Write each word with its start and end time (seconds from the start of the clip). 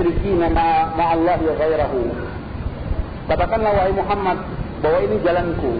musyrikina 0.00 0.48
ma'allahi 0.96 1.44
ghairahu. 1.60 2.00
Katakanlah 3.28 3.70
wahai 3.76 3.92
Muhammad 3.92 4.38
bahwa 4.80 4.98
ini 5.04 5.16
jalanku, 5.20 5.72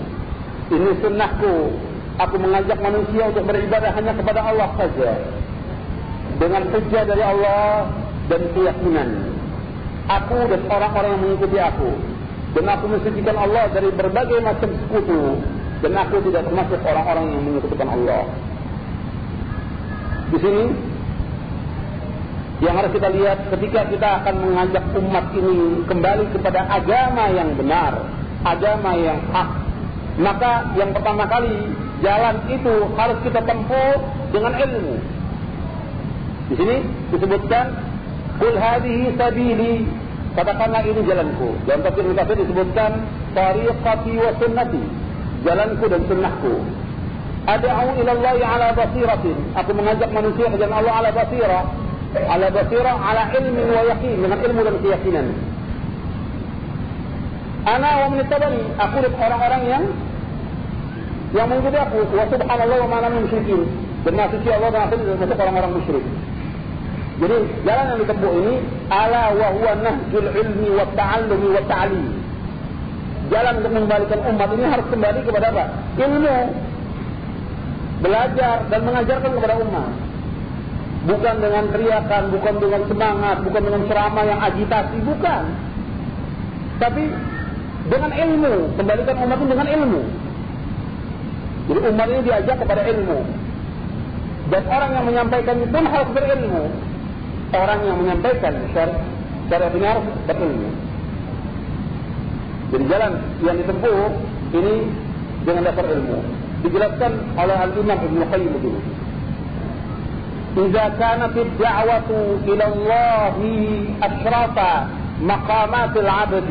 ini 0.69 0.91
sunnahku. 1.01 1.57
Aku 2.21 2.37
mengajak 2.37 2.77
manusia 2.85 3.33
untuk 3.33 3.49
beribadah 3.49 3.97
hanya 3.97 4.13
kepada 4.13 4.45
Allah 4.45 4.69
saja. 4.77 5.25
Dengan 6.37 6.69
hujah 6.69 7.03
dari 7.09 7.25
Allah 7.25 7.89
dan 8.29 8.45
keyakinan. 8.53 9.09
Aku 10.05 10.37
dan 10.53 10.61
orang-orang 10.69 11.17
yang 11.17 11.23
mengikuti 11.25 11.57
aku. 11.57 11.91
Dan 12.53 12.65
aku 12.69 12.85
mensucikan 12.93 13.41
Allah 13.41 13.73
dari 13.73 13.89
berbagai 13.89 14.37
macam 14.45 14.69
sekutu. 14.69 15.41
Dan 15.81 15.97
aku 15.97 16.21
tidak 16.29 16.45
termasuk 16.45 16.81
orang-orang 16.85 17.25
yang 17.33 17.41
mengikuti 17.41 17.81
Allah. 17.89 18.23
Di 20.29 20.39
sini 20.45 20.65
yang 22.61 22.77
harus 22.77 22.93
kita 22.93 23.09
lihat 23.09 23.49
ketika 23.57 23.89
kita 23.89 24.09
akan 24.21 24.35
mengajak 24.45 24.85
umat 24.93 25.33
ini 25.33 25.81
kembali 25.89 26.25
kepada 26.37 26.61
agama 26.69 27.33
yang 27.33 27.57
benar, 27.57 28.05
agama 28.45 28.93
yang 29.01 29.17
hak. 29.33 29.49
Maka 30.21 30.77
yang 30.77 30.93
pertama 30.93 31.25
kali 31.25 31.57
jalan 32.05 32.37
itu 32.53 32.75
harus 33.01 33.19
kita 33.25 33.41
tempuh 33.49 33.97
dengan 34.29 34.53
ilmu. 34.61 34.95
Di 36.53 36.55
sini 36.61 36.77
disebutkan 37.17 37.65
kul 38.37 38.53
hadhihi 38.61 39.17
sabili 39.17 39.89
katakanlah 40.37 40.85
ini 40.85 41.01
jalanku. 41.01 41.57
Dalam 41.65 41.81
tafsir 41.81 42.13
tafsir 42.13 42.37
disebutkan 42.45 42.91
tariqati 43.33 44.13
wa 44.21 44.31
sunnati. 44.37 44.83
Jalanku 45.49 45.85
dan 45.89 46.05
sunnahku. 46.05 46.55
Ad'u 47.49 47.89
ila 48.05 48.13
Allah 48.21 48.37
ala 48.45 48.69
basiratin. 48.77 49.57
Aku 49.57 49.73
mengajak 49.73 50.13
manusia 50.13 50.53
ke 50.53 50.61
jalan 50.61 50.77
Allah 50.85 50.95
ala 51.01 51.11
basirah 51.17 51.65
ala 52.19 52.47
basirah, 52.51 52.97
ala 52.99 53.23
ilmi 53.39 53.63
wa 53.71 53.83
yakin 53.95 54.19
dengan 54.19 54.39
ilmu 54.43 54.61
dan 54.67 54.77
keyakinan. 54.83 55.27
Ana 57.71 57.91
wa 58.03 58.07
menittabani, 58.11 58.63
aku 58.75 58.97
dan 58.99 59.15
orang-orang 59.15 59.63
yang 59.71 59.85
yang 61.31 61.47
mengikuti 61.47 61.79
aku. 61.79 62.03
Wa 62.11 62.27
subhanallah 62.27 62.79
wa 62.83 62.89
ma'ana 62.91 63.09
musyrikin. 63.15 63.63
Dan 64.03 64.17
suci 64.33 64.49
Allah 64.51 64.69
dan 64.75 64.83
aku 64.91 64.95
termasuk 64.99 65.39
orang-orang 65.39 65.73
musyrik. 65.79 66.05
Jadi 67.21 67.37
jalan 67.69 67.85
yang 67.85 67.99
ditempuh 68.01 68.33
ini 68.33 68.55
ala 68.89 69.23
wa 69.37 69.49
huwa 69.53 69.73
nahjul 69.85 70.27
ilmi 70.35 70.69
wa 70.73 70.89
ta'allumi 70.97 71.49
wa 71.53 71.63
ta'lim. 71.69 72.07
Jalan 73.31 73.53
untuk 73.63 73.73
mengembalikan 73.77 74.19
umat 74.25 74.49
ini 74.57 74.67
harus 74.67 74.87
kembali 74.91 75.21
kepada 75.23 75.47
apa? 75.55 75.65
Ilmu. 76.01 76.39
Belajar 78.01 78.57
dan 78.73 78.81
mengajarkan 78.89 79.31
kepada 79.37 79.55
umat 79.61 80.10
bukan 81.09 81.35
dengan 81.41 81.65
teriakan, 81.73 82.23
bukan 82.29 82.55
dengan 82.61 82.83
semangat, 82.85 83.37
bukan 83.41 83.63
dengan 83.65 83.83
ceramah 83.89 84.25
yang 84.29 84.41
agitasi, 84.41 84.97
bukan. 85.05 85.43
Tapi 86.81 87.03
dengan 87.89 88.11
ilmu, 88.13 88.55
kembalikan 88.77 89.17
umat 89.25 89.41
dengan 89.41 89.69
ilmu. 89.69 90.01
Jadi 91.71 91.81
umat 91.87 92.07
ini 92.11 92.21
diajak 92.27 92.57
kepada 92.61 92.83
ilmu. 92.85 93.19
Dan 94.51 94.63
orang 94.67 94.91
yang 94.99 95.05
menyampaikan 95.07 95.55
itu 95.63 95.71
pun 95.71 95.87
harus 95.87 96.11
berilmu. 96.11 96.63
Orang 97.51 97.81
yang 97.87 97.97
menyampaikan 98.03 98.53
ini 98.59 99.87
harus 99.87 100.05
berilmu. 100.27 100.71
Jadi 102.71 102.85
jalan 102.87 103.13
yang 103.43 103.57
ditempuh 103.59 104.03
ini 104.55 104.75
dengan 105.43 105.63
dasar 105.67 105.87
ilmu. 105.91 106.19
Dijelaskan 106.61 107.13
oleh 107.41 107.57
Al-Imam 107.57 107.99
Ibn 107.99 108.21
Qayyim. 108.31 108.75
إذا 110.57 110.85
كانت 110.99 111.35
الدعوة 111.37 112.11
إلى 112.49 112.65
الله 112.75 113.37
أشرف 114.03 114.57
مقامات 115.23 115.97
العبد 115.97 116.51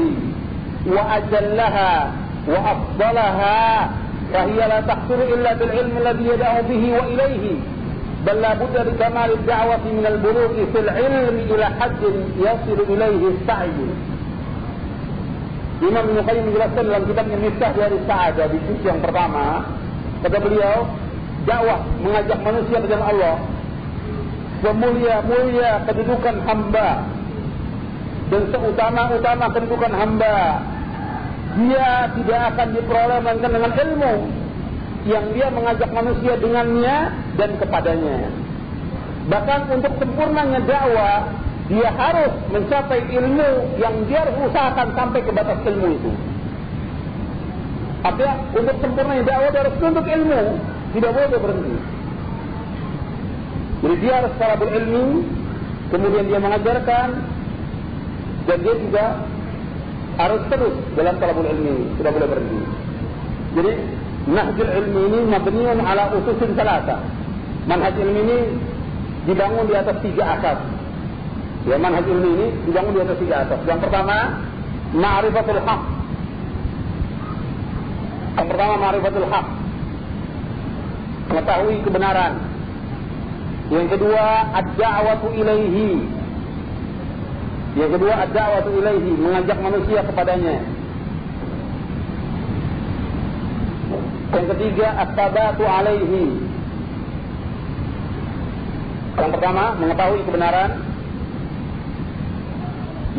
وأجلها 0.87 2.11
وأفضلها 2.47 3.89
فهي 4.33 4.57
لا 4.57 4.81
تحصل 4.81 5.19
إلا 5.33 5.53
بالعلم 5.53 5.97
الذي 5.97 6.25
يدعو 6.27 6.61
به 6.69 6.83
وإليه 6.97 7.45
بل 8.25 8.41
لا 8.41 8.53
بد 8.53 8.75
لكمال 8.77 9.31
الدعوة 9.31 9.85
من 9.97 10.05
البلوغ 10.05 10.53
في 10.73 10.79
العلم 10.79 11.35
إلى 11.51 11.65
حد 11.65 12.01
يصل 12.39 12.79
إليه 12.89 13.21
السعي. 13.27 13.79
Imam 15.79 16.11
Ibn 16.11 16.27
Qayyim 16.27 16.43
menjelaskan 16.51 16.83
dalam 16.91 17.03
kitabnya 17.07 17.37
Miftah 17.39 17.71
dari 17.71 17.95
Sa'adah 18.03 18.51
di 18.51 18.59
sisi 18.67 18.83
yang 18.83 18.99
pertama 18.99 19.63
kata 20.19 20.37
beliau 20.43 20.83
dakwah 21.47 21.79
mengajak 22.03 22.39
manusia 22.43 22.83
ke 22.83 22.87
jalan 22.91 23.07
Allah 23.15 23.35
semulia-mulia 24.63 25.83
kedudukan 25.87 26.35
hamba. 26.45 26.89
Dan 28.29 28.41
seutama-utama 28.53 29.45
kedudukan 29.55 29.93
hamba. 29.93 30.61
Dia 31.49 32.13
tidak 32.13 32.41
akan 32.53 32.67
diperoleh 32.77 33.17
melainkan 33.25 33.51
dengan 33.51 33.73
ilmu 33.73 34.13
yang 35.09 35.25
dia 35.33 35.47
mengajak 35.49 35.89
manusia 35.89 36.37
dengannya 36.37 36.97
dan 37.41 37.49
kepadanya. 37.57 38.29
Bahkan 39.33 39.59
untuk 39.73 39.93
sempurnanya 39.97 40.61
dakwah 40.61 41.25
dia 41.69 41.89
harus 41.89 42.33
mencapai 42.53 43.01
ilmu 43.09 43.49
yang 43.81 43.93
dia 44.05 44.25
harus 44.25 44.37
usahakan 44.45 44.93
sampai 44.93 45.19
ke 45.25 45.31
batas 45.33 45.57
ilmu 45.65 45.87
itu. 45.89 46.11
Artinya 48.05 48.35
untuk 48.53 48.77
sempurnanya 48.77 49.23
dakwah 49.25 49.49
dia 49.49 49.61
harus 49.65 49.75
untuk 49.81 50.05
ilmu. 50.05 50.41
Tidak 50.89 51.11
boleh 51.13 51.29
berhenti 51.33 51.98
jadi 53.79 53.95
dia 54.03 54.13
harus 54.19 54.31
secara 54.35 54.53
berilmu, 54.59 55.23
kemudian 55.87 56.25
dia 56.27 56.39
mengajarkan, 56.43 57.07
dan 58.43 58.57
dia 58.59 58.75
juga 58.75 59.05
harus 60.19 60.41
terus 60.51 60.75
dalam 60.99 61.15
talabul 61.15 61.47
ilmi, 61.47 61.95
tidak 61.95 62.11
boleh 62.11 62.27
berhenti. 62.27 62.61
Jadi 63.55 63.71
nahjul 64.27 64.67
ilmi 64.67 65.01
ini 65.07 65.19
mabniun 65.31 65.79
ala 65.79 66.11
ususin 66.11 66.59
salasa. 66.59 66.99
Manhaj 67.71 67.95
ilmi 67.95 68.19
ini 68.19 68.39
dibangun 69.31 69.63
di 69.71 69.75
atas 69.79 69.95
tiga 70.03 70.35
asas. 70.35 70.59
Ya, 71.63 71.79
manhaj 71.79 72.03
ilmi 72.03 72.29
ini 72.35 72.47
dibangun 72.67 72.99
di 72.99 73.01
atas 73.07 73.17
tiga 73.23 73.35
asas. 73.47 73.59
Yang 73.63 73.79
pertama, 73.87 74.43
ma'rifatul 74.91 75.61
haq. 75.63 75.81
Yang 78.35 78.47
pertama, 78.51 78.73
ma'rifatul 78.75 79.27
haq. 79.31 79.47
Mengetahui 81.31 81.75
kebenaran. 81.87 82.48
Yang 83.69 83.87
kedua, 83.93 84.25
ad-da'watu 84.49 85.29
ilaihi. 85.37 85.89
Yang 87.77 87.91
kedua, 88.01 88.13
ad-da'watu 88.25 88.69
ilaihi, 88.81 89.11
mengajak 89.13 89.57
manusia 89.61 90.01
kepadanya. 90.01 90.57
Yang 94.33 94.45
ketiga, 94.57 94.87
at-tabatu 95.05 95.63
alaihi. 95.69 96.25
Yang 99.21 99.29
pertama, 99.37 99.63
mengetahui 99.77 100.21
kebenaran. 100.25 100.69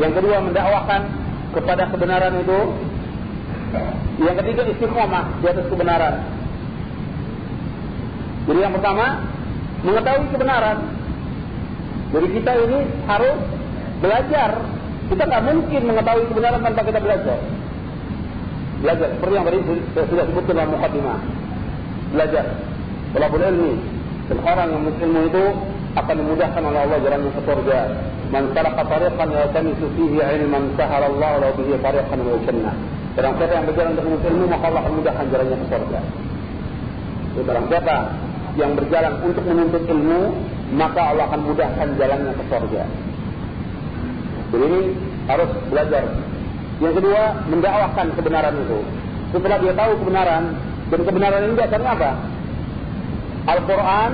Yang 0.03 0.13
kedua, 0.19 0.37
mendakwakan 0.51 1.03
kepada 1.55 1.83
kebenaran 1.95 2.43
itu. 2.43 2.61
Yang 4.19 4.37
ketiga, 4.43 4.63
istiqomah 4.67 5.25
di 5.39 5.47
atas 5.47 5.67
kebenaran. 5.71 6.15
Jadi 8.51 8.59
yang 8.67 8.75
pertama, 8.75 9.30
mengetahui 9.85 10.27
kebenaran. 10.33 10.79
Jadi 12.11 12.27
kita 12.41 12.53
ini 12.67 12.79
harus 13.07 13.37
belajar. 14.03 14.51
Kita 15.11 15.23
nggak 15.27 15.43
mungkin 15.47 15.83
mengetahui 15.91 16.25
kebenaran 16.31 16.61
tanpa 16.63 16.83
kita 16.87 17.01
belajar. 17.03 17.39
Belajar 18.81 19.09
seperti 19.13 19.35
yang 19.37 19.47
tadi 19.47 19.59
saya 19.93 20.07
sudah 20.09 20.25
sebutkan 20.31 20.55
dalam 20.57 20.71
mukadimah. 20.73 21.19
Belajar. 22.17 22.45
Talabul 23.13 23.45
ilmi. 23.45 23.75
Dan 24.31 24.39
orang 24.47 24.69
yang 24.71 24.83
ilmu 24.87 25.21
itu 25.27 25.45
akan 25.99 26.15
dimudahkan 26.23 26.63
oleh 26.63 26.81
Allah 26.87 26.99
jalannya 27.03 27.31
ke 27.35 27.43
surga. 27.43 27.81
Man 28.31 28.45
saraka 28.55 28.83
tariqan 28.87 29.29
yaltamisu 29.35 29.87
fihi 29.99 30.19
ilman 30.23 30.71
sahara 30.79 31.11
Allah 31.11 31.31
lahu 31.43 31.59
bihi 31.59 31.75
tariqan 31.83 32.19
ila 32.23 32.39
jannah. 32.47 32.75
Barang 33.19 33.35
siapa 33.43 33.53
yang 33.59 33.67
berjalan 33.67 33.93
menuntut 33.99 34.31
ilmu 34.31 34.45
maka 34.47 34.65
Allah 34.71 34.81
akan 34.87 34.93
mudahkan 35.03 35.25
jalannya 35.35 35.57
ke 35.59 35.67
surga. 35.67 36.01
Itu 37.35 37.41
barang 37.43 37.67
siapa 37.67 37.97
yang 38.61 38.77
berjalan 38.77 39.25
untuk 39.25 39.45
menuntut 39.49 39.83
ilmu, 39.89 40.37
maka 40.77 41.01
Allah 41.01 41.25
akan 41.33 41.41
mudahkan 41.49 41.89
jalannya 41.97 42.33
ke 42.37 42.45
surga. 42.53 42.83
Jadi 44.53 44.65
ini 44.69 44.83
harus 45.25 45.51
belajar. 45.73 46.05
Yang 46.81 46.95
kedua, 47.01 47.23
mendakwahkan 47.49 48.07
kebenaran 48.15 48.55
itu. 48.61 48.79
Setelah 49.33 49.59
dia 49.65 49.73
tahu 49.73 49.93
kebenaran, 50.05 50.43
dan 50.91 51.01
kebenaran 51.07 51.41
ini 51.49 51.55
dasarnya 51.57 51.91
apa? 51.97 52.11
Al-Quran, 53.49 54.13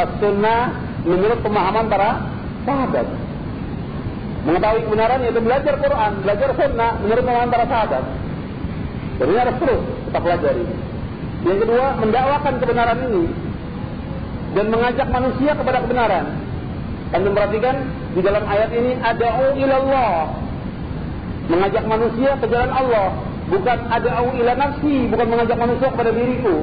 As-Sunnah, 0.00 0.60
menurut 1.04 1.38
pemahaman 1.44 1.86
para 1.92 2.10
sahabat. 2.64 3.06
Mengetahui 4.42 4.80
kebenaran 4.88 5.18
yaitu 5.22 5.40
belajar 5.42 5.74
Quran, 5.78 6.12
belajar 6.24 6.48
Sunnah, 6.56 6.92
menurut 7.02 7.22
pemahaman 7.22 7.50
para 7.52 7.66
sahabat. 7.68 8.04
Jadi 9.20 9.32
harus 9.36 9.56
terus 9.60 9.82
kita 10.08 10.18
pelajari. 10.18 10.64
Yang 11.42 11.58
kedua, 11.66 11.86
mendakwakan 11.98 12.54
kebenaran 12.62 12.98
ini 13.10 13.24
dan 14.52 14.66
mengajak 14.68 15.08
manusia 15.08 15.52
kepada 15.56 15.78
kebenaran. 15.82 16.24
Anda 17.12 17.28
perhatikan 17.28 17.76
di 18.16 18.20
dalam 18.24 18.44
ayat 18.46 18.70
ini 18.72 18.96
ada'u 19.00 19.56
ilallah. 19.58 20.32
Mengajak 21.50 21.84
manusia 21.84 22.30
ke 22.40 22.46
jalan 22.48 22.72
Allah. 22.72 23.08
Bukan 23.52 23.78
ada'u 23.90 24.28
ila 24.38 24.52
nafsi. 24.56 25.10
Bukan 25.12 25.26
mengajak 25.28 25.58
manusia 25.60 25.88
kepada 25.92 26.10
diriku. 26.14 26.56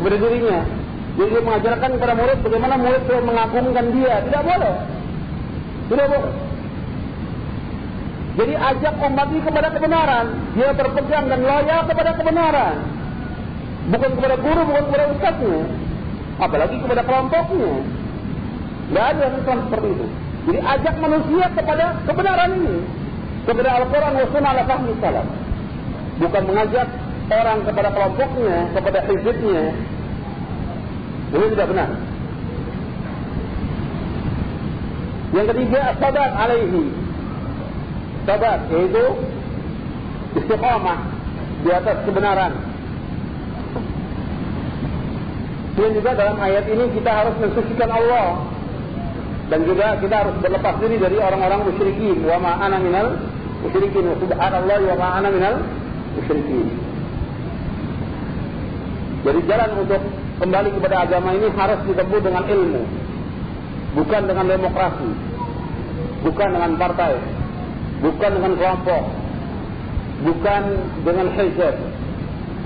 Kepada 0.00 0.16
dirinya. 0.18 0.58
Jadi 1.18 1.28
dia 1.34 1.42
mengajarkan 1.42 1.90
kepada 1.98 2.14
murid 2.14 2.38
bagaimana 2.46 2.74
murid 2.78 3.02
perlu 3.08 3.22
mengagungkan 3.26 3.86
dia. 3.96 4.14
Tidak 4.28 4.42
boleh. 4.44 4.74
Tidak 5.88 6.06
boleh. 6.10 6.32
Jadi 8.38 8.54
ajak 8.54 8.94
umat 9.02 9.28
ini 9.34 9.40
kepada 9.42 9.68
kebenaran. 9.72 10.26
Dia 10.54 10.70
berpegang 10.76 11.26
dan 11.26 11.40
loyal 11.42 11.80
kepada 11.90 12.10
kebenaran. 12.14 12.97
Bukan 13.88 14.10
kepada 14.20 14.36
guru, 14.36 14.60
bukan 14.68 14.84
kepada 14.92 15.04
ustaznya. 15.16 15.60
Apalagi 16.38 16.76
kepada 16.76 17.02
kelompoknya. 17.08 17.72
Tidak 18.88 19.04
ada 19.04 19.20
yang 19.20 19.60
seperti 19.68 19.88
itu. 19.92 20.06
Jadi 20.48 20.58
ajak 20.64 20.94
manusia 21.00 21.44
kepada 21.52 21.84
kebenaran 22.08 22.50
ini. 22.56 22.76
Kepada 23.48 23.70
Al-Quran 23.80 24.12
wa 24.16 24.26
sunnah 24.32 24.50
ala 24.52 24.62
fahmi 24.68 24.92
salam. 25.00 25.26
Bukan 26.20 26.42
mengajak 26.48 26.88
orang 27.28 27.58
kepada 27.64 27.88
kelompoknya, 27.92 28.56
kepada 28.76 28.98
hizibnya. 29.08 29.62
Ini 31.28 31.46
tidak 31.52 31.66
benar. 31.68 31.90
Yang 35.36 35.46
ketiga, 35.52 35.80
sabat 36.00 36.30
alaihi. 36.32 36.82
Sabat, 38.24 38.58
yaitu 38.72 39.04
istiqamah 40.36 40.98
di 41.64 41.70
atas 41.72 41.96
kebenaran. 42.08 42.52
Dan 45.78 45.90
juga 45.94 46.10
dalam 46.18 46.36
ayat 46.42 46.66
ini 46.66 46.84
kita 46.98 47.10
harus 47.10 47.34
mensucikan 47.38 47.90
Allah. 47.90 48.42
Dan 49.48 49.64
juga 49.64 49.96
kita 50.02 50.14
harus 50.26 50.34
berlepas 50.42 50.74
diri 50.82 50.98
dari 50.98 51.16
orang-orang 51.22 51.70
musyrikin. 51.70 52.26
Wa 52.26 52.36
ma 52.42 52.58
ana 52.58 52.82
minal 52.82 53.14
musyrikin. 53.62 54.04
Wa 54.10 54.16
subhanallah 54.18 54.78
wa 54.82 54.96
ma 54.98 55.08
ana 55.22 55.28
minal 55.30 55.56
musyrikin. 56.18 56.66
Jadi 59.22 59.40
jalan 59.46 59.70
untuk 59.86 60.02
kembali 60.42 60.68
kepada 60.78 60.96
agama 61.06 61.34
ini 61.34 61.46
harus 61.54 61.80
ditempuh 61.86 62.20
dengan 62.22 62.42
ilmu. 62.42 62.82
Bukan 64.02 64.22
dengan 64.26 64.46
demokrasi. 64.50 65.10
Bukan 66.26 66.48
dengan 66.50 66.70
partai. 66.74 67.14
Bukan 68.02 68.30
dengan 68.34 68.52
kelompok. 68.58 69.02
Bukan 70.18 70.62
dengan 71.06 71.26
hizab 71.38 71.74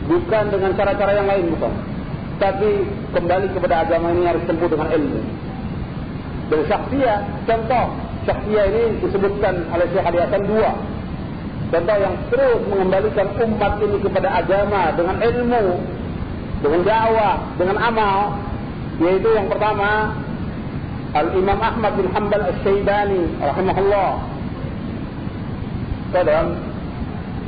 bukan 0.02 0.44
dengan 0.50 0.74
cara-cara 0.74 1.12
yang 1.14 1.28
lain 1.30 1.54
bukan 1.54 1.91
tapi 2.42 2.82
kembali 3.14 3.54
kepada 3.54 3.86
agama 3.86 4.10
ini 4.10 4.26
harus 4.26 4.42
ditempuh 4.42 4.66
dengan 4.74 4.90
ilmu 4.90 5.22
dan 6.52 6.68
syaksia, 6.68 7.14
contoh 7.48 7.84
syaksia 8.28 8.62
ini 8.68 8.82
disebutkan 9.00 9.72
oleh 9.72 9.88
Syekh 9.88 10.04
Ali 10.04 10.18
Hasan 10.20 10.44
dua. 10.44 10.76
Contoh 11.72 11.96
yang 11.96 12.14
terus 12.28 12.60
mengembalikan 12.68 13.26
umat 13.40 13.80
ini 13.80 13.96
kepada 14.04 14.28
agama 14.44 14.92
dengan 14.92 15.16
ilmu, 15.24 15.64
dengan 16.60 16.80
dakwah, 16.84 17.36
dengan 17.56 17.76
amal, 17.80 18.36
yaitu 19.00 19.32
yang 19.32 19.48
pertama 19.48 20.12
Al-Imam 21.16 21.56
Ahmad 21.56 21.92
bin 21.96 22.12
Hanbal 22.12 22.44
Al-Syaibani 22.52 23.22
rahimahullah. 23.40 24.12
Dalam 26.12 26.46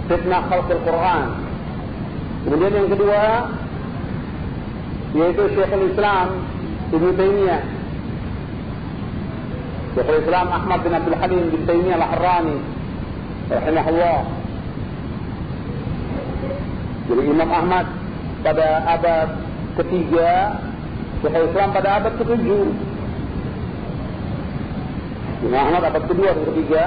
fitnah 0.08 0.42
khalqul 0.48 0.80
Quran. 0.80 1.26
Kemudian 2.48 2.72
yang 2.72 2.88
kedua 2.88 3.20
yaitu 5.14 5.42
Syekhul 5.54 5.94
Islam 5.94 6.28
Ibnu 6.90 7.10
Taimiyah 7.14 7.62
Syekhul 9.94 10.20
Islam 10.26 10.46
Ahmad 10.50 10.78
bin 10.82 10.92
Abdul 10.92 11.18
Halim 11.18 11.42
bin 11.54 11.62
Taimiyah 11.70 12.02
Al-Harrani 12.02 12.58
rahimahullah. 13.46 14.20
Jadi 17.04 17.22
Imam 17.28 17.50
Ahmad 17.52 17.86
pada 18.42 18.68
abad 18.90 19.28
ketiga, 19.78 20.58
Syekhul 21.22 21.46
Islam 21.52 21.68
pada 21.70 21.88
abad 22.02 22.12
ketujuh. 22.18 22.66
Imam 25.44 25.60
Ahmad 25.60 25.82
abad 25.94 26.02
kedua 26.08 26.30
dan 26.32 26.44
ketiga, 26.50 26.82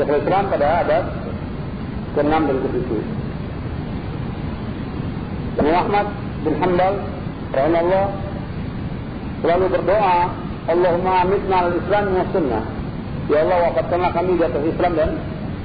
Syekhul 0.00 0.20
Islam 0.24 0.44
pada 0.50 0.66
abad 0.82 1.04
ke-6 2.18 2.32
dan 2.32 2.56
ke-7. 2.58 2.90
Imam 5.62 5.76
Ahmad 5.76 6.06
bin 6.42 6.54
Hanbal 6.58 6.94
rahimahullah 7.52 8.06
selalu 9.42 9.66
berdoa 9.70 10.18
Allahumma 10.62 11.26
amitna 11.26 11.56
al-Islam 11.66 12.04
wa 12.14 12.24
sunnah. 12.30 12.64
Ya 13.26 13.42
Allah 13.42 13.58
wafatkanlah 13.70 14.10
kami 14.14 14.38
di 14.38 14.44
atas 14.46 14.62
Islam 14.62 14.92
dan 14.94 15.10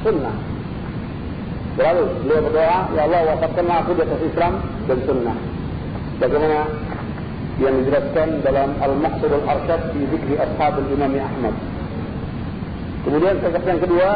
sunnah. 0.02 0.36
Lalu 1.78 2.04
beliau 2.26 2.42
berdoa, 2.50 2.78
Ya 2.98 3.02
Allah 3.06 3.22
wafatkanlah 3.38 3.76
aku 3.86 3.92
di 3.94 4.02
atas 4.02 4.22
Islam 4.26 4.54
dan 4.90 4.98
sunnah. 5.06 5.38
Bagaimana 6.18 6.60
yang 7.62 7.74
dijelaskan 7.86 8.42
dalam 8.42 8.70
Al-Maqsud 8.82 9.32
Al-Arsyad 9.34 9.82
di 9.94 10.02
zikri 10.10 10.36
Ashabul 10.38 10.90
Imam 10.90 11.14
Ahmad. 11.14 11.54
Kemudian 13.06 13.38
sosok 13.42 13.64
yang 13.66 13.82
kedua 13.82 14.10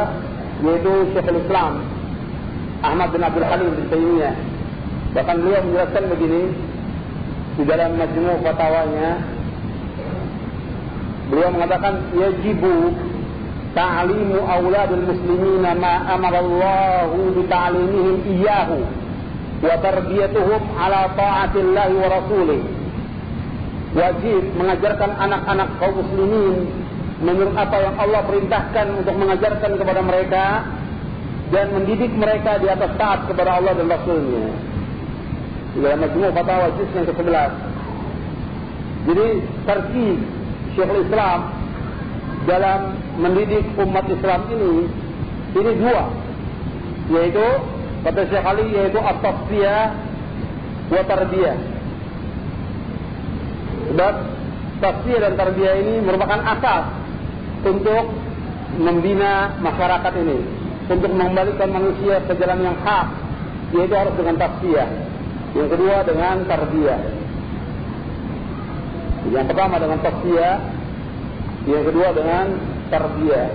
yaitu 0.62 0.92
Syekhul 1.10 1.42
Islam 1.42 1.72
Ahmad 2.82 3.08
bin 3.14 3.22
Abdul 3.22 3.46
Halim 3.46 3.70
bin 3.78 3.86
Taimiyah. 3.86 4.34
Bahkan 5.14 5.36
beliau 5.42 5.60
menjelaskan 5.62 6.04
begini 6.10 6.42
di 7.56 7.62
dalam 7.68 8.00
majmu' 8.00 8.40
fatwanya 8.40 9.10
Beliau 11.32 11.48
mengatakan 11.48 12.12
yajibu 12.12 12.92
ta'limu 13.72 14.36
auladul 14.44 15.04
muslimina 15.08 15.72
ma 15.72 16.04
amara 16.12 16.44
Allah 16.44 17.08
bi 17.08 17.40
ta'limihim 17.48 18.16
iyyahu 18.36 18.78
wa 19.64 19.74
tarbiyatuhum 19.80 20.60
ala 20.76 21.08
ta'atillah 21.16 21.88
wa 21.88 22.06
rasulih. 22.20 22.60
Wajib 23.96 24.42
mengajarkan 24.60 25.10
anak-anak 25.16 25.68
kaum 25.80 26.04
muslimin 26.04 26.68
menurut 27.24 27.56
apa 27.56 27.76
yang 27.80 27.96
Allah 27.96 28.20
perintahkan 28.28 28.86
untuk 29.00 29.16
mengajarkan 29.16 29.72
kepada 29.80 30.00
mereka 30.04 30.44
dan 31.48 31.66
mendidik 31.72 32.12
mereka 32.12 32.60
di 32.60 32.68
atas 32.68 32.92
taat 33.00 33.24
kepada 33.24 33.56
Allah 33.56 33.72
dan 33.72 33.88
Rasulnya. 33.88 34.71
Di 35.72 35.78
dalam 35.80 36.04
majmu' 36.04 36.32
fatwa 36.36 36.68
juz 36.76 36.90
yang 36.92 37.08
ke-11. 37.08 37.50
Jadi 39.02 39.26
terkait 39.64 40.18
Syekhul 40.76 41.00
Islam 41.08 41.38
dalam 42.44 42.80
mendidik 43.16 43.64
umat 43.80 44.04
Islam 44.12 44.40
ini 44.52 44.72
ini 45.56 45.70
dua. 45.80 46.02
Yaitu 47.12 47.46
kata 48.04 48.20
Syekh 48.28 48.44
Ali 48.44 48.66
yaitu 48.68 49.00
at-tasfiyah 49.00 49.84
wa 50.92 51.02
tarbiyah. 51.08 51.56
Sebab 53.92 54.14
dan 54.82 55.32
tarbiyah 55.38 55.74
ini 55.78 55.94
merupakan 56.04 56.40
asas 56.42 56.84
untuk 57.64 58.04
membina 58.76 59.56
masyarakat 59.56 60.12
ini. 60.20 60.38
Untuk 60.92 61.10
mengembalikan 61.16 61.72
manusia 61.72 62.20
ke 62.28 62.36
jalan 62.36 62.60
yang 62.60 62.76
hak 62.84 63.08
yaitu 63.72 63.94
harus 63.96 64.12
dengan 64.20 64.36
tasfiyah 64.36 65.11
yang 65.52 65.68
kedua 65.68 65.96
dengan 66.08 66.36
tarbiyah 66.48 67.22
yang 69.30 69.46
pertama 69.46 69.78
dengan 69.78 70.02
tasfiyah, 70.02 70.56
yang 71.70 71.84
kedua 71.86 72.08
dengan 72.10 72.46
tarbiyah. 72.90 73.48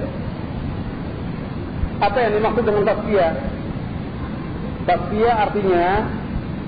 Apa 2.00 2.18
yang 2.24 2.32
dimaksud 2.40 2.64
dengan 2.64 2.84
tasfiyah? 2.88 3.34
Tasfiyah 4.88 5.36
artinya 5.44 5.88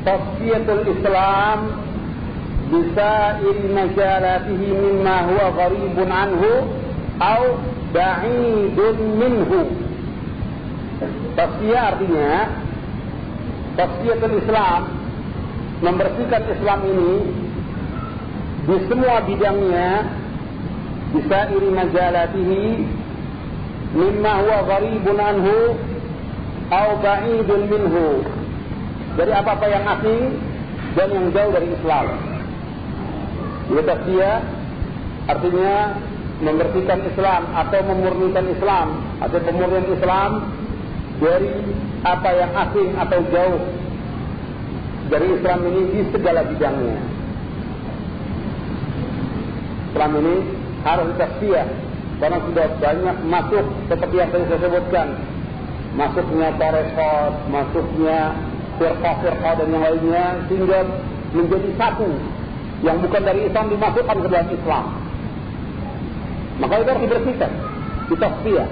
tasfiyatul 0.03 0.83
Islam 0.91 1.57
bisa 2.69 3.39
iri 3.39 3.65
majalatihi 3.71 4.67
mimma 4.67 5.15
huwa 5.31 5.47
gharibun 5.55 6.09
anhu 6.11 6.51
au 7.23 7.43
ba'idun 7.95 8.97
minhu. 9.15 9.61
Tasfiyah 11.39 11.83
artinya 11.95 12.31
tasfiyatul 13.79 14.35
Islam 14.43 14.98
membersihkan 15.79 16.43
Islam 16.51 16.79
ini 16.87 17.13
di 18.67 18.77
semua 18.91 19.23
bidangnya 19.23 19.89
bisa 21.09 21.39
iri 21.55 21.69
majalatihi 21.73 22.65
mimma 23.97 24.33
huwa 24.45 24.59
gharibun 24.69 25.17
anhu 25.17 25.57
au 26.69 26.89
ba'idun 27.01 27.61
minhu 27.65 28.21
dari 29.17 29.31
apa-apa 29.33 29.65
yang 29.65 29.85
asing 29.97 30.37
dan 30.93 31.07
yang 31.09 31.27
jauh 31.33 31.51
dari 31.53 31.67
Islam. 31.73 32.05
Dia 33.69 34.31
artinya 35.29 35.73
membersihkan 36.41 36.99
Islam 37.09 37.41
atau 37.53 37.79
memurnikan 37.85 38.45
Islam 38.49 38.87
atau 39.21 39.37
pemurnian 39.43 39.87
Islam 39.91 40.31
dari 41.19 41.51
apa 42.01 42.29
yang 42.31 42.51
asing 42.55 42.89
atau 42.95 43.19
jauh 43.29 43.59
dari 45.09 45.27
Islam 45.33 45.59
ini 45.65 45.81
di 45.89 45.99
segala 46.13 46.45
bidangnya. 46.45 46.97
Islam 49.89 50.11
ini 50.21 50.35
harus 50.85 51.09
tasfiyah 51.17 51.67
karena 52.21 52.37
sudah 52.45 52.67
banyak 52.77 53.17
masuk 53.25 53.65
seperti 53.89 54.15
yang 54.21 54.29
tadi 54.29 54.45
saya 54.47 54.59
sebutkan 54.69 55.07
masuknya 55.97 56.47
tarekat, 56.61 57.33
masuknya 57.49 58.19
firqah-firqah 58.77 59.53
dan 59.59 59.67
yang 59.73 59.83
lainnya 59.83 60.25
sehingga 60.47 60.79
menjadi 61.33 61.69
satu 61.75 62.09
yang 62.85 63.01
bukan 63.03 63.21
dari 63.25 63.49
Islam 63.49 63.65
dimasukkan 63.73 64.17
ke 64.23 64.27
dalam 64.29 64.49
Islam. 64.53 64.85
Maka 66.59 66.73
itu 66.79 66.89
harus 66.91 67.03
dibersihkan, 67.07 67.51
ditasfiyah. 68.13 68.69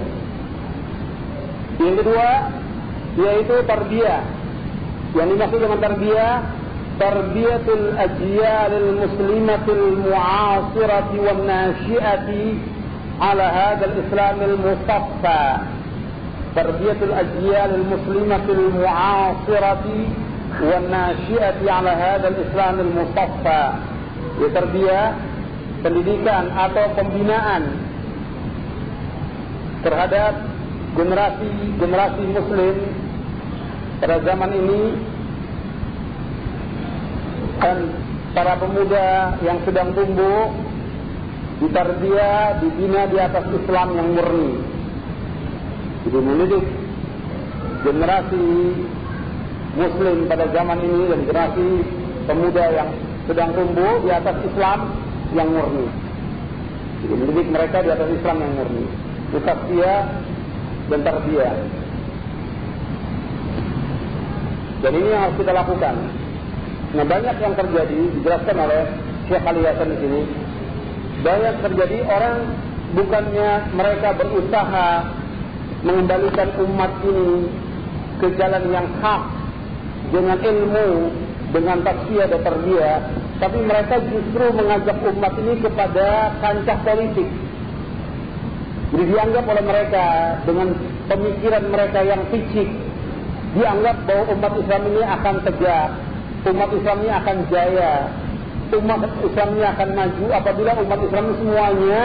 Yang 1.78 1.94
kedua 2.04 2.28
yaitu 3.18 3.54
tarbiyah. 3.66 4.37
يعني 5.16 5.30
المقصود 5.32 5.62
من 5.62 5.80
تربية. 5.80 6.42
تربية 7.00 7.66
الأجيال 7.78 8.72
المسلمة 8.82 9.66
المعاصرة 9.68 11.10
والناشئة 11.26 12.30
على 13.20 13.42
هذا 13.42 13.84
الإسلام 13.86 14.36
المصفى 14.50 15.56
تربية 16.56 16.98
الأجيال 17.02 17.70
المسلمة 17.74 18.46
المعاصرة 18.48 19.86
والناشئة 20.62 21.72
على 21.72 21.90
هذا 21.90 22.28
الإسلام 22.28 22.80
المصفى 22.80 23.62
ya 24.38 24.48
tarbiyah 24.54 25.06
pendidikan 25.82 26.50
atau 26.54 26.86
pembinaan 26.94 27.62
terhadap 29.82 30.34
generasi 30.94 31.50
generasi 31.78 32.22
muslim 32.34 32.76
pada 33.98 34.16
zaman 34.22 34.50
ini 34.54 34.80
dan 37.58 37.78
para 38.34 38.54
pemuda 38.62 39.34
yang 39.42 39.58
sedang 39.66 39.90
tumbuh 39.98 40.54
ditarbiah, 41.58 42.62
dibina 42.62 43.10
di 43.10 43.18
atas 43.18 43.44
Islam 43.50 43.88
yang 43.98 44.08
murni. 44.14 44.50
Jadi 46.06 46.18
mendidik 46.22 46.64
generasi 47.82 48.46
Muslim 49.74 50.16
pada 50.30 50.46
zaman 50.54 50.78
ini 50.78 51.02
dan 51.10 51.20
generasi 51.26 51.68
pemuda 52.30 52.64
yang 52.70 52.88
sedang 53.26 53.50
tumbuh 53.52 53.92
di 54.06 54.10
atas 54.14 54.36
Islam 54.46 54.78
yang 55.34 55.48
murni. 55.50 55.86
Jadi 57.02 57.14
mendidik 57.14 57.48
mereka 57.50 57.76
di 57.82 57.90
atas 57.90 58.08
Islam 58.14 58.36
yang 58.38 58.52
murni. 58.54 58.84
dia 59.68 59.94
dan 60.88 61.00
tarbiyah. 61.04 61.77
Dan 64.78 64.92
ini 64.94 65.08
yang 65.10 65.22
harus 65.26 65.36
kita 65.38 65.52
lakukan. 65.52 65.94
Nah 66.94 67.04
banyak 67.04 67.36
yang 67.42 67.54
terjadi 67.58 68.00
dijelaskan 68.16 68.56
oleh 68.56 68.82
Syekh 69.28 69.44
Ali 69.44 69.60
Hasan 69.66 69.88
di 69.92 69.98
sini 70.00 70.20
banyak 71.18 71.54
terjadi 71.66 71.98
orang 72.06 72.36
bukannya 72.94 73.50
mereka 73.74 74.08
berusaha 74.14 74.88
mengembalikan 75.82 76.48
umat 76.62 76.92
ini 77.02 77.30
ke 78.18 78.26
jalan 78.38 78.64
yang 78.70 78.86
hak 78.98 79.22
dengan 80.10 80.38
ilmu, 80.40 80.88
dengan 81.54 81.78
tafsir 81.86 82.26
dan 82.26 82.40
tarbiyah, 82.42 82.98
tapi 83.38 83.58
mereka 83.62 83.94
justru 84.02 84.44
mengajak 84.54 84.96
umat 84.98 85.32
ini 85.38 85.54
kepada 85.62 86.06
kancah 86.42 86.78
politik. 86.82 87.28
Jadi 88.88 89.04
dianggap 89.04 89.44
oleh 89.44 89.64
mereka 89.68 90.04
dengan 90.48 90.68
pemikiran 91.06 91.64
mereka 91.68 92.00
yang 92.02 92.22
fisik, 92.32 92.68
dianggap 93.56 93.96
bahwa 94.04 94.24
umat 94.36 94.52
Islam 94.60 94.82
ini 94.92 95.02
akan 95.04 95.34
tegak, 95.46 95.88
umat 96.52 96.70
Islam 96.76 96.96
ini 97.00 97.12
akan 97.12 97.36
jaya, 97.48 97.92
umat 98.76 99.00
Islam 99.24 99.48
ini 99.56 99.64
akan 99.64 99.88
maju 99.96 100.26
apabila 100.36 100.70
umat 100.84 101.00
Islam 101.00 101.24
semuanya 101.40 102.02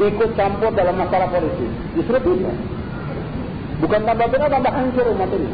ikut 0.00 0.30
campur 0.32 0.72
dalam 0.72 0.96
masalah 0.96 1.28
politik. 1.28 1.70
Justru 1.98 2.16
tidak. 2.16 2.56
Bukan 3.80 4.00
tambah 4.04 4.28
benar, 4.28 4.48
tambah 4.48 4.72
hancur 4.72 5.06
umat 5.12 5.30
ini. 5.32 5.50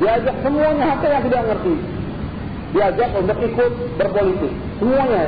Diajak 0.00 0.36
semuanya 0.40 0.84
apa 0.96 1.06
yang 1.08 1.22
tidak 1.28 1.42
ngerti. 1.52 1.74
Diajak 2.70 3.10
untuk 3.16 3.38
ikut 3.44 3.72
berpolitik. 4.00 4.52
Semuanya 4.80 5.24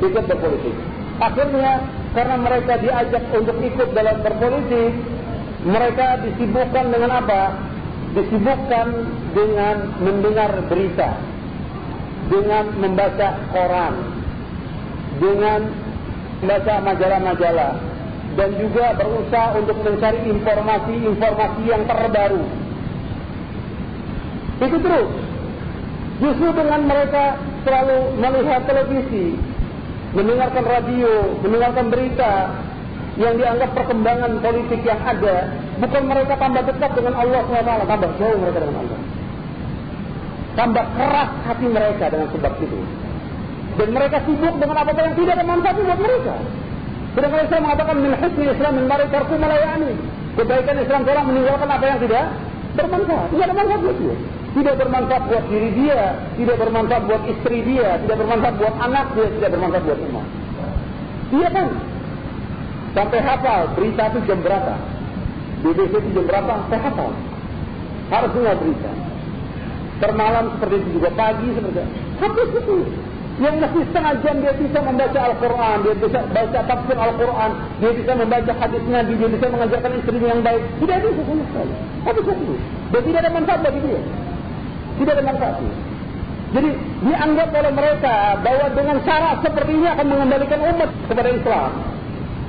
ikut 0.00 0.24
berpolitik. 0.26 0.74
Akhirnya 1.20 1.72
karena 2.16 2.36
mereka 2.40 2.72
diajak 2.80 3.22
untuk 3.34 3.56
ikut 3.60 3.88
dalam 3.92 4.16
berpolitik, 4.24 4.92
mereka 5.66 6.06
disibukkan 6.24 6.84
dengan 6.90 7.10
apa? 7.20 7.40
Disibukkan 8.10 8.88
dengan 9.32 9.76
mendengar 10.02 10.50
berita 10.66 11.14
dengan 12.30 12.64
membaca 12.78 13.28
koran, 13.50 13.94
dengan 15.18 15.60
membaca 16.40 16.74
majalah-majalah, 16.86 17.72
dan 18.38 18.50
juga 18.56 18.94
berusaha 18.94 19.58
untuk 19.58 19.78
mencari 19.82 20.20
informasi-informasi 20.30 21.62
yang 21.66 21.82
terbaru. 21.84 22.42
Itu 24.62 24.78
terus. 24.78 25.10
Justru 26.20 26.48
dengan 26.52 26.80
mereka 26.86 27.40
selalu 27.66 27.98
melihat 28.20 28.62
televisi, 28.68 29.34
mendengarkan 30.14 30.64
radio, 30.68 31.34
mendengarkan 31.42 31.86
berita 31.90 32.32
yang 33.18 33.34
dianggap 33.40 33.70
perkembangan 33.74 34.38
politik 34.38 34.80
yang 34.86 35.00
ada, 35.02 35.50
bukan 35.80 36.02
mereka 36.04 36.36
tambah 36.36 36.62
dekat 36.68 36.90
dengan 36.92 37.14
Allah 37.16 37.40
SWT, 37.48 37.72
tambah 37.88 38.10
jauh 38.20 38.36
mereka 38.38 38.58
dengan 38.62 38.78
Allah 38.84 39.00
tambah 40.60 40.84
keras 40.98 41.30
hati 41.46 41.66
mereka 41.70 42.04
dengan 42.10 42.28
sebab 42.34 42.52
itu. 42.60 42.78
Dan 43.78 43.88
mereka 43.94 44.16
sibuk 44.26 44.54
dengan 44.58 44.76
apa-apa 44.82 45.00
yang 45.08 45.14
tidak 45.16 45.32
ada 45.38 45.44
manfaat 45.46 45.76
buat 45.78 46.00
mereka. 46.00 46.34
Sedangkan 47.10 47.40
Islam 47.42 47.60
mengatakan 47.64 47.96
min 47.96 48.12
Islam 48.44 48.72
min 48.76 48.84
mari 48.86 49.04
melayani. 49.10 49.92
Kebaikan 50.30 50.76
Islam 50.78 51.00
seorang 51.02 51.26
meninggalkan 51.26 51.68
apa 51.70 51.84
yang 51.86 51.98
tidak 52.02 52.24
bermanfaat. 52.78 53.28
Tidak 53.34 53.46
ada 53.50 53.76
buat 53.80 53.96
dia. 53.98 54.16
Tidak 54.50 54.74
bermanfaat 54.82 55.22
buat 55.30 55.44
diri 55.46 55.70
dia, 55.78 56.00
tidak 56.34 56.56
bermanfaat 56.58 57.02
buat 57.06 57.22
istri 57.30 57.58
dia, 57.62 58.02
tidak 58.02 58.16
bermanfaat 58.18 58.54
buat 58.58 58.74
anak 58.82 59.06
dia, 59.14 59.28
tidak 59.38 59.48
bermanfaat 59.54 59.84
buat 59.86 60.00
umat. 60.10 60.26
Iya 61.30 61.48
kan? 61.54 61.68
Sampai 62.90 63.18
hafal 63.22 63.60
berita 63.78 64.02
itu 64.10 64.18
jam 64.26 64.38
berapa? 64.42 64.74
BBC 65.60 65.92
itu 66.00 66.08
jam 66.16 66.24
berapa? 66.24 66.54
Saya 66.68 66.80
hafal. 66.88 67.10
Harus 68.10 68.30
semua 68.34 68.54
berita 68.58 68.90
bermalam 70.00 70.56
seperti 70.56 70.74
itu 70.80 70.88
juga 70.98 71.10
pagi 71.12 71.46
seperti 71.52 71.78
itu. 71.78 71.84
Habis 72.18 72.50
itu. 72.56 72.76
Yang 73.40 73.56
masih 73.56 73.82
setengah 73.88 74.14
jam 74.20 74.34
dia 74.44 74.52
bisa 74.52 74.78
membaca 74.84 75.20
Al-Quran, 75.32 75.76
dia 75.80 75.94
bisa 75.96 76.20
baca 76.28 76.60
tafsir 76.60 76.92
Al-Quran, 76.92 77.50
dia 77.80 77.90
bisa 77.96 78.12
membaca 78.12 78.52
hadis 78.52 78.82
Nabi, 78.84 79.12
dia 79.16 79.28
bisa 79.32 79.46
mengajarkan 79.48 79.90
istrinya 79.96 80.28
yang 80.28 80.42
baik. 80.44 80.62
Tidak 80.76 80.96
ada 81.00 81.08
itu 81.08 81.22
sama 81.24 81.44
sekali. 81.48 81.74
Habis 82.04 82.24
itu. 82.28 82.54
Dan 82.92 83.00
tidak 83.00 83.20
ada 83.24 83.30
manfaat 83.32 83.60
bagi 83.64 83.80
dia. 83.80 84.00
Tidak 85.00 85.12
ada 85.16 85.24
manfaat. 85.24 85.54
Jadi 86.50 86.70
dianggap 87.00 87.48
oleh 87.54 87.72
mereka 87.72 88.14
bahwa 88.44 88.66
dengan 88.76 88.96
cara 89.08 89.30
seperti 89.40 89.72
ini 89.72 89.88
akan 89.88 90.06
mengembalikan 90.10 90.60
umat 90.60 90.90
kepada 91.08 91.28
Islam. 91.32 91.70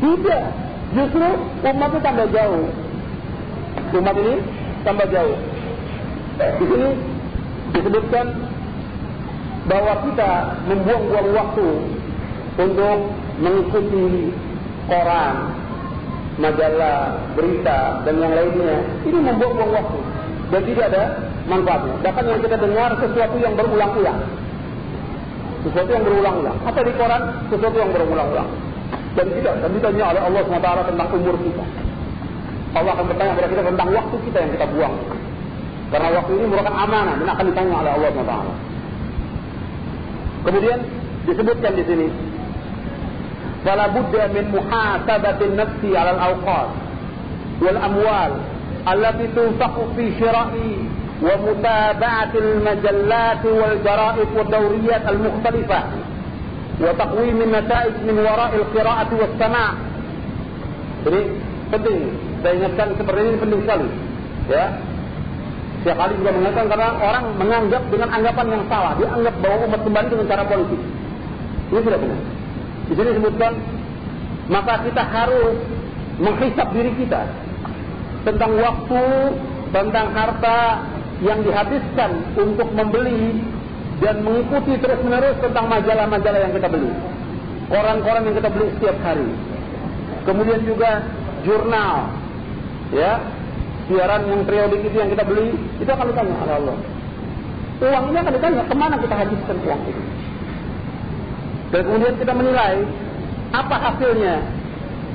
Tidak. 0.01 0.43
Justru 0.91 1.27
umat 1.71 1.89
itu 1.93 1.99
tambah 2.03 2.27
jauh. 2.35 2.67
Umat 3.91 4.15
ini 4.15 4.35
tambah 4.87 5.07
jauh. 5.11 5.37
Di 6.39 6.65
sini 6.65 6.89
disebutkan 7.75 8.25
bahwa 9.67 9.93
kita 10.09 10.31
membuang-buang 10.71 11.29
waktu 11.35 11.67
untuk 12.55 12.97
mengikuti 13.43 14.31
koran, 14.87 15.35
majalah, 16.39 17.19
berita, 17.35 17.79
dan 18.07 18.15
yang 18.15 18.33
lainnya. 18.33 18.75
Ini 19.05 19.19
membuang-buang 19.21 19.71
waktu 19.75 19.99
dan 20.51 20.61
tidak 20.67 20.85
ada 20.91 21.03
manfaatnya. 21.47 21.95
Bahkan 22.03 22.23
yang 22.27 22.41
kita 22.43 22.57
dengar 22.59 22.89
sesuatu 22.95 23.37
yang 23.39 23.53
berulang-ulang. 23.59 24.19
Sesuatu 25.67 25.89
yang 25.93 26.03
berulang-ulang. 26.03 26.57
Atau 26.65 26.81
di 26.87 26.93
koran, 26.95 27.21
sesuatu 27.51 27.77
yang 27.77 27.91
berulang-ulang. 27.91 28.49
Dan 29.11 29.27
tidak, 29.35 29.53
dan 29.59 29.69
ditanya 29.75 30.03
oleh 30.15 30.21
Allah 30.23 30.41
SWT 30.47 30.69
tentang 30.87 31.07
umur 31.11 31.35
kita. 31.43 31.63
Allah 32.71 32.91
akan 32.95 33.05
bertanya 33.11 33.31
kepada 33.35 33.49
kita 33.51 33.63
tentang 33.67 33.89
waktu 33.91 34.15
kita 34.31 34.37
yang 34.39 34.51
kita 34.55 34.65
buang. 34.71 34.95
Karena 35.91 36.07
waktu 36.15 36.31
ini 36.39 36.45
merupakan 36.47 36.75
amanah 36.87 37.15
dan 37.19 37.27
akan 37.27 37.45
ditanya 37.51 37.73
oleh 37.83 37.91
Allah 37.99 38.09
SWT. 38.15 38.35
Kemudian 40.41 40.79
disebutkan 41.27 41.71
di 41.75 41.83
sini, 41.83 42.07
"Fala 43.67 43.91
budda 43.91 44.31
min 44.31 44.45
muhasabatin 44.55 45.53
nafsi 45.59 45.91
'ala 45.91 46.15
al-awqat 46.15 46.69
wal 47.59 47.77
amwal 47.77 48.31
allati 48.87 49.25
tunfaqu 49.35 49.81
fi 49.99 50.03
syira'i 50.15 50.71
wa 51.21 51.35
mutaba'ati 51.43 52.37
al-majallat 52.39 53.43
wal 53.45 53.75
jara'id 53.83 54.29
wa 54.31 54.41
dawriyat 54.47 55.03
al-mukhtalifah 55.05 55.83
wa 56.81 56.89
taqwim 56.97 57.37
an-nata'ij 57.51 57.93
min 58.07 58.15
wara'i 58.15 58.55
al-qira'ati 58.63 59.13
was 59.19 59.33
sama'." 59.35 59.75
Jadi 61.03 61.21
penting 61.67 62.30
saya 62.41 62.53
ingatkan 62.57 62.87
seperti 62.97 63.19
ini 63.21 63.37
penting 63.37 63.61
sekali. 63.63 63.87
Ya, 64.49 64.65
Setiap 65.81 65.97
kali 65.97 66.13
juga 66.21 66.29
mengatakan 66.37 66.67
karena 66.69 66.89
orang 66.93 67.25
menganggap 67.41 67.83
dengan 67.89 68.09
anggapan 68.13 68.45
yang 68.53 68.63
salah. 68.69 68.93
Dia 69.01 69.09
anggap 69.17 69.35
bahwa 69.41 69.57
umat 69.65 69.81
kembali 69.81 70.07
dengan 70.13 70.25
cara 70.29 70.43
politik. 70.45 70.81
Ini 71.73 71.79
tidak 71.81 71.99
benar. 72.05 72.21
Di 72.85 72.93
sini 72.93 73.09
disebutkan 73.17 73.51
maka 74.51 74.73
kita 74.85 75.03
harus 75.09 75.57
menghisap 76.21 76.67
diri 76.77 76.91
kita 77.01 77.21
tentang 78.29 78.51
waktu, 78.61 79.03
tentang 79.73 80.07
harta 80.13 80.59
yang 81.25 81.41
dihabiskan 81.41 82.11
untuk 82.37 82.69
membeli 82.77 83.41
dan 84.05 84.21
mengikuti 84.21 84.77
terus-menerus 84.81 85.37
tentang 85.41 85.65
majalah-majalah 85.65 86.39
yang 86.45 86.53
kita 86.53 86.69
beli. 86.69 86.93
Koran-koran 87.73 88.21
yang 88.29 88.35
kita 88.37 88.49
beli 88.53 88.67
setiap 88.77 88.97
hari. 89.01 89.29
Kemudian 90.29 90.61
juga 90.61 91.09
jurnal. 91.41 92.20
Ya, 92.91 93.23
siaran 93.87 94.27
yang 94.27 94.43
periodik 94.43 94.83
itu 94.83 94.95
yang 94.99 95.09
kita 95.11 95.23
beli, 95.23 95.55
itu 95.79 95.89
akan 95.89 96.11
ditanya 96.11 96.35
oleh 96.43 96.55
Allah. 96.59 96.77
Uang 97.81 98.03
ini 98.11 98.17
akan 98.19 98.33
ditanya, 98.35 98.61
ke 98.67 98.75
mana 98.75 98.95
kita 98.99 99.15
habiskan 99.15 99.57
uang 99.63 99.81
itu. 99.87 100.03
Dan 101.71 101.81
kemudian 101.87 102.15
kita 102.19 102.33
menilai, 102.35 102.77
apa 103.51 103.75
hasilnya 103.79 104.35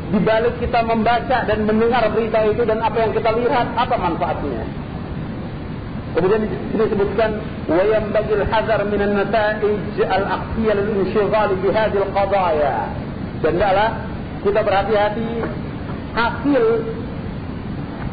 di 0.06 0.18
balik 0.22 0.54
kita 0.62 0.80
membaca 0.86 1.38
dan 1.44 1.58
mendengar 1.66 2.06
berita 2.14 2.38
itu 2.48 2.62
dan 2.64 2.78
apa 2.80 2.96
yang 2.96 3.12
kita 3.12 3.30
lihat, 3.36 3.66
apa 3.76 3.94
manfaatnya. 4.00 4.64
Kemudian 6.16 6.48
disebutkan 6.72 7.44
wayam 7.68 8.08
bagil 8.08 8.40
hazar 8.48 8.80
minan 8.88 9.20
nata'ij 9.20 10.00
al-aqsiyah 10.00 10.74
lil-inshighal 10.80 11.50
bi 11.60 11.68
hadhihi 11.68 12.02
al-qadaya. 12.08 12.88
Dan 13.44 13.60
adalah 13.60 14.00
kita 14.40 14.60
berhati-hati 14.64 15.28
hasil 16.16 16.64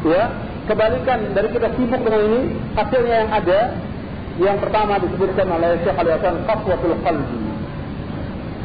ya 0.04 0.24
kebalikan 0.68 1.32
dari 1.32 1.48
kita 1.52 1.68
sibuk 1.76 2.00
dengan 2.04 2.20
ini 2.28 2.40
hasilnya 2.76 3.16
yang 3.24 3.30
ada 3.32 3.58
yang 4.34 4.56
pertama 4.58 4.98
disebutkan 4.98 5.46
oleh 5.46 5.78
Syekh 5.86 5.96
Ali 5.96 6.10
Hasan 6.12 6.34
qaswatul 6.44 6.96
qalbi. 7.06 7.36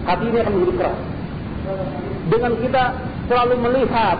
Hati 0.07 0.25
ini 0.25 0.37
akan 0.41 0.53
menjadi 0.57 0.73
keras. 0.81 0.99
Dengan 2.29 2.51
kita 2.57 2.83
selalu 3.29 3.55
melihat 3.61 4.17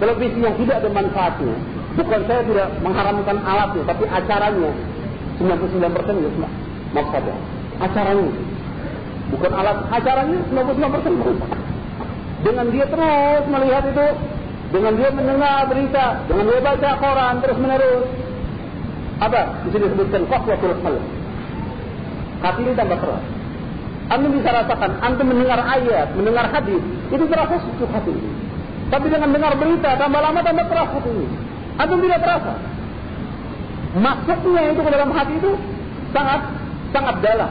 televisi 0.00 0.38
yang 0.40 0.56
tidak 0.56 0.76
ada 0.80 0.88
manfaatnya 0.88 1.54
bukan 1.92 2.20
saya 2.24 2.40
tidak 2.48 2.68
mengharamkan 2.80 3.36
alatnya 3.44 3.82
tapi 3.84 4.04
acaranya 4.08 4.70
99% 5.36 6.24
ya 6.24 6.30
maaf 6.96 7.06
saja 7.12 7.34
acaranya. 7.80 8.32
Bukan 9.32 9.52
alat 9.52 9.78
acaranya 9.92 10.38
99% 10.52 12.42
dengan 12.42 12.66
dia 12.74 12.86
terus 12.90 13.42
melihat 13.46 13.84
itu 13.86 14.06
dengan 14.72 14.92
dia 14.96 15.12
mendengar 15.12 15.68
berita, 15.68 16.24
dengan 16.24 16.44
dia 16.48 16.60
baca 16.64 16.90
koran 16.96 17.34
terus 17.44 17.58
menerus. 17.60 18.08
Apa? 19.20 19.40
Di 19.62 19.68
sini 19.70 19.84
disebutkan 19.92 20.24
qaswatul 20.26 20.76
qalb. 20.80 21.04
Hati 22.42 22.60
ini 22.64 22.72
tambah 22.74 22.98
keras. 22.98 23.22
Anda 24.10 24.26
bisa 24.32 24.48
rasakan, 24.50 24.90
Anda 24.98 25.22
mendengar 25.22 25.60
ayat, 25.62 26.16
mendengar 26.16 26.50
hadis, 26.50 26.82
itu 27.12 27.24
terasa 27.30 27.54
sejuk 27.62 27.86
hati 27.92 28.10
ini. 28.10 28.30
Tapi 28.90 29.06
dengan 29.08 29.30
mendengar 29.30 29.54
berita, 29.60 29.94
tambah 29.94 30.20
lama 30.20 30.40
tambah 30.42 30.66
keras 30.66 30.88
hati 30.98 31.10
ini. 31.12 31.26
Anda 31.76 31.94
tidak 32.00 32.20
terasa. 32.24 32.52
Masuknya 33.92 34.62
itu 34.72 34.80
ke 34.80 34.90
dalam 34.90 35.10
hati 35.12 35.32
itu 35.36 35.52
sangat 36.16 36.40
sangat 36.96 37.16
dalam 37.20 37.50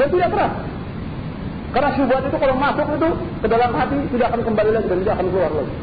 dan 0.00 0.06
tidak 0.08 0.28
keras. 0.32 0.52
Karena 1.76 1.90
syubhat 1.92 2.24
itu 2.24 2.36
kalau 2.40 2.56
masuk 2.56 2.86
itu 2.96 3.08
ke 3.44 3.46
dalam 3.52 3.70
hati 3.76 3.96
tidak 4.08 4.26
akan 4.32 4.40
kembali 4.40 4.70
lagi 4.72 4.86
dan 4.88 4.98
tidak 5.04 5.14
akan 5.20 5.28
keluar 5.28 5.52
lagi 5.52 5.76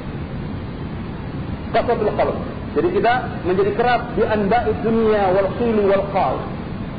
kasatul 1.73 2.13
qalb. 2.13 2.37
Jadi 2.73 2.87
kita 2.89 3.13
menjadi 3.45 3.71
keras 3.77 4.01
di 4.17 4.23
anba'i 4.25 4.71
dunia 4.81 5.23
wal 5.33 5.49
khili 5.57 5.83
wal 5.85 6.05
khal. 6.09 6.35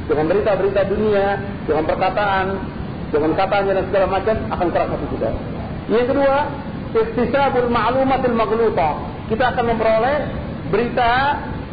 Dengan 0.04 0.24
berita-berita 0.28 0.80
dunia, 0.84 1.26
dengan 1.64 1.84
perkataan, 1.88 2.46
dengan 3.08 3.30
katanya 3.38 3.72
dan 3.80 3.84
segala 3.88 4.06
macam 4.10 4.36
akan 4.52 4.68
keras 4.68 4.88
hati 4.92 5.06
kita. 5.16 5.30
Yang 5.88 6.06
kedua, 6.12 6.36
istisabul 6.94 7.68
ma'lumatil 7.72 8.36
maghluta. 8.36 8.90
Kita 9.32 9.56
akan 9.56 9.64
memperoleh 9.74 10.18
berita 10.68 11.10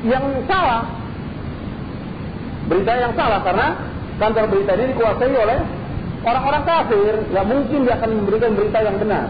yang 0.08 0.26
salah. 0.48 0.88
Berita 2.72 2.94
yang 2.96 3.12
salah 3.20 3.44
karena 3.44 3.68
kantor 4.18 4.46
berita 4.48 4.72
ini 4.80 4.96
dikuasai 4.96 5.36
oleh 5.36 5.60
orang-orang 6.24 6.64
kafir. 6.64 7.14
Tidak 7.28 7.46
mungkin 7.46 7.80
dia 7.84 7.94
akan 8.00 8.10
memberikan 8.24 8.52
berita 8.56 8.78
yang 8.82 8.96
benar. 8.98 9.26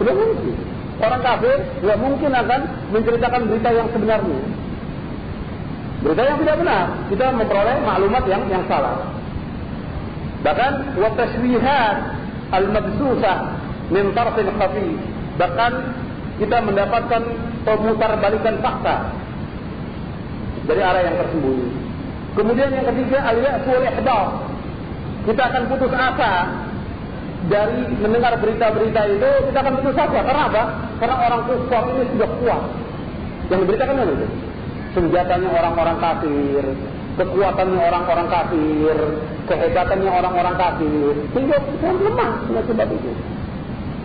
Tidak 0.00 0.14
mungkin. 0.16 0.71
Orang 1.02 1.20
kafir 1.26 1.58
tidak 1.82 1.98
mungkin 1.98 2.30
akan 2.30 2.60
menceritakan 2.94 3.50
berita 3.50 3.70
yang 3.74 3.88
sebenarnya. 3.90 4.40
Berita 6.02 6.22
yang 6.22 6.38
tidak 6.46 6.56
benar, 6.62 6.84
kita 7.10 7.26
memperoleh 7.34 7.76
maklumat 7.82 8.22
yang 8.30 8.42
yang 8.46 8.62
salah. 8.70 9.02
Bahkan 10.46 10.72
wa 10.98 11.10
tashwihat 11.18 11.96
al-mabsusah 12.54 13.38
min 13.90 14.14
tarfin 14.14 14.46
khafi. 14.54 14.88
Bahkan 15.42 15.72
kita 16.38 16.58
mendapatkan 16.70 17.22
pemutarbalikan 17.66 18.54
fakta 18.62 19.10
dari 20.70 20.82
arah 20.86 21.02
yang 21.02 21.16
tersembunyi. 21.18 21.66
Kemudian 22.38 22.70
yang 22.70 22.86
ketiga 22.88 23.18
al-ya'su 23.26 23.70
wal 23.74 23.86
Kita 25.22 25.42
akan 25.50 25.62
putus 25.70 25.92
asa 25.94 26.32
dari 27.50 27.90
mendengar 27.98 28.38
berita-berita 28.38 29.00
itu 29.10 29.30
kita 29.50 29.58
akan 29.58 29.74
putus 29.82 29.98
asa. 29.98 30.20
Karena 30.22 30.42
apa? 30.46 30.62
Karena 31.02 31.16
orang 31.26 31.40
kufar 31.50 31.82
ini 31.90 32.04
sudah 32.14 32.30
kuat. 32.38 32.62
Yang 33.50 33.58
diberitakan 33.66 33.96
itu 34.06 34.26
senjatanya 34.92 35.48
orang-orang 35.56 35.96
kafir, 35.98 36.64
kekuatannya 37.16 37.78
orang-orang 37.80 38.28
kafir, 38.28 38.96
kehebatannya 39.48 40.10
orang-orang 40.12 40.54
kafir, 40.56 41.14
sehingga 41.32 41.56
kita 41.58 41.88
lemah 41.96 42.30
sebab 42.48 42.88
itu. 42.92 43.12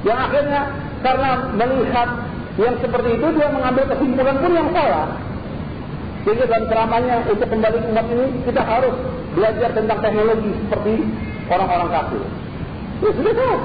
Yang 0.08 0.20
akhirnya 0.32 0.62
karena 1.04 1.30
melihat 1.54 2.10
yang 2.58 2.76
seperti 2.82 3.10
itu 3.22 3.28
dia 3.38 3.48
mengambil 3.54 3.84
kesimpulan 3.92 4.36
pun 4.42 4.52
yang 4.56 4.70
salah. 4.74 5.08
Sehingga 6.26 6.46
dalam 6.50 6.66
ceramahnya 6.68 7.16
untuk 7.30 7.48
kembali 7.48 7.78
umat 7.88 8.06
ini 8.12 8.26
kita 8.44 8.62
harus 8.66 8.96
belajar 9.32 9.70
tentang 9.72 10.00
teknologi 10.02 10.52
seperti 10.66 10.94
orang-orang 11.48 11.90
kafir. 11.94 12.24
Sudah 13.02 13.34
tahu. 13.34 13.58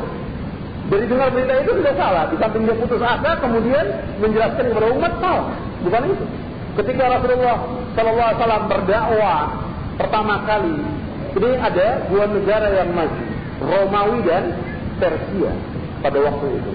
Dari 0.93 1.05
dengar 1.09 1.29
berita 1.33 1.55
itu 1.65 1.73
sudah 1.81 1.95
salah. 1.97 2.25
Di 2.29 2.37
samping 2.37 2.69
dia 2.69 2.77
putus 2.77 3.01
asa, 3.01 3.31
kemudian 3.41 3.85
menjelaskan 4.21 4.65
kepada 4.69 4.89
umat 4.93 5.13
salah. 5.23 5.47
Bukan 5.87 6.03
itu. 6.11 6.25
Ketika 6.73 7.05
Rasulullah 7.05 7.57
Shallallahu 7.93 8.33
Alaihi 8.33 8.69
berdakwah 8.69 9.41
pertama 10.01 10.35
kali, 10.49 10.77
ini 11.37 11.51
ada 11.61 11.87
dua 12.09 12.25
negara 12.33 12.69
yang 12.73 12.89
maju, 12.97 13.25
Romawi 13.61 14.19
dan 14.25 14.45
Persia 14.97 15.53
pada 16.01 16.19
waktu 16.21 16.47
itu. 16.61 16.73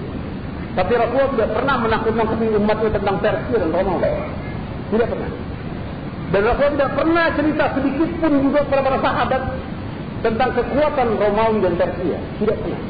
Tapi 0.78 0.92
Rasulullah 0.94 1.30
tidak 1.34 1.50
pernah 1.58 1.76
menakutkan 1.82 2.26
umatnya 2.62 2.90
tentang 2.94 3.16
Persia 3.18 3.56
dan 3.58 3.70
Romawi. 3.74 4.10
Tidak 4.94 5.06
pernah. 5.10 5.30
Dan 6.28 6.40
Rasulullah 6.46 6.74
tidak 6.78 6.92
pernah 6.94 7.24
cerita 7.34 7.64
sedikit 7.74 8.10
pun 8.22 8.32
juga 8.38 8.60
kepada 8.66 8.82
para 8.86 8.98
sahabat 9.02 9.42
tentang 10.22 10.50
kekuatan 10.54 11.08
Romawi 11.18 11.58
dan 11.62 11.74
Persia. 11.78 12.18
Tidak 12.42 12.56
pernah 12.58 12.80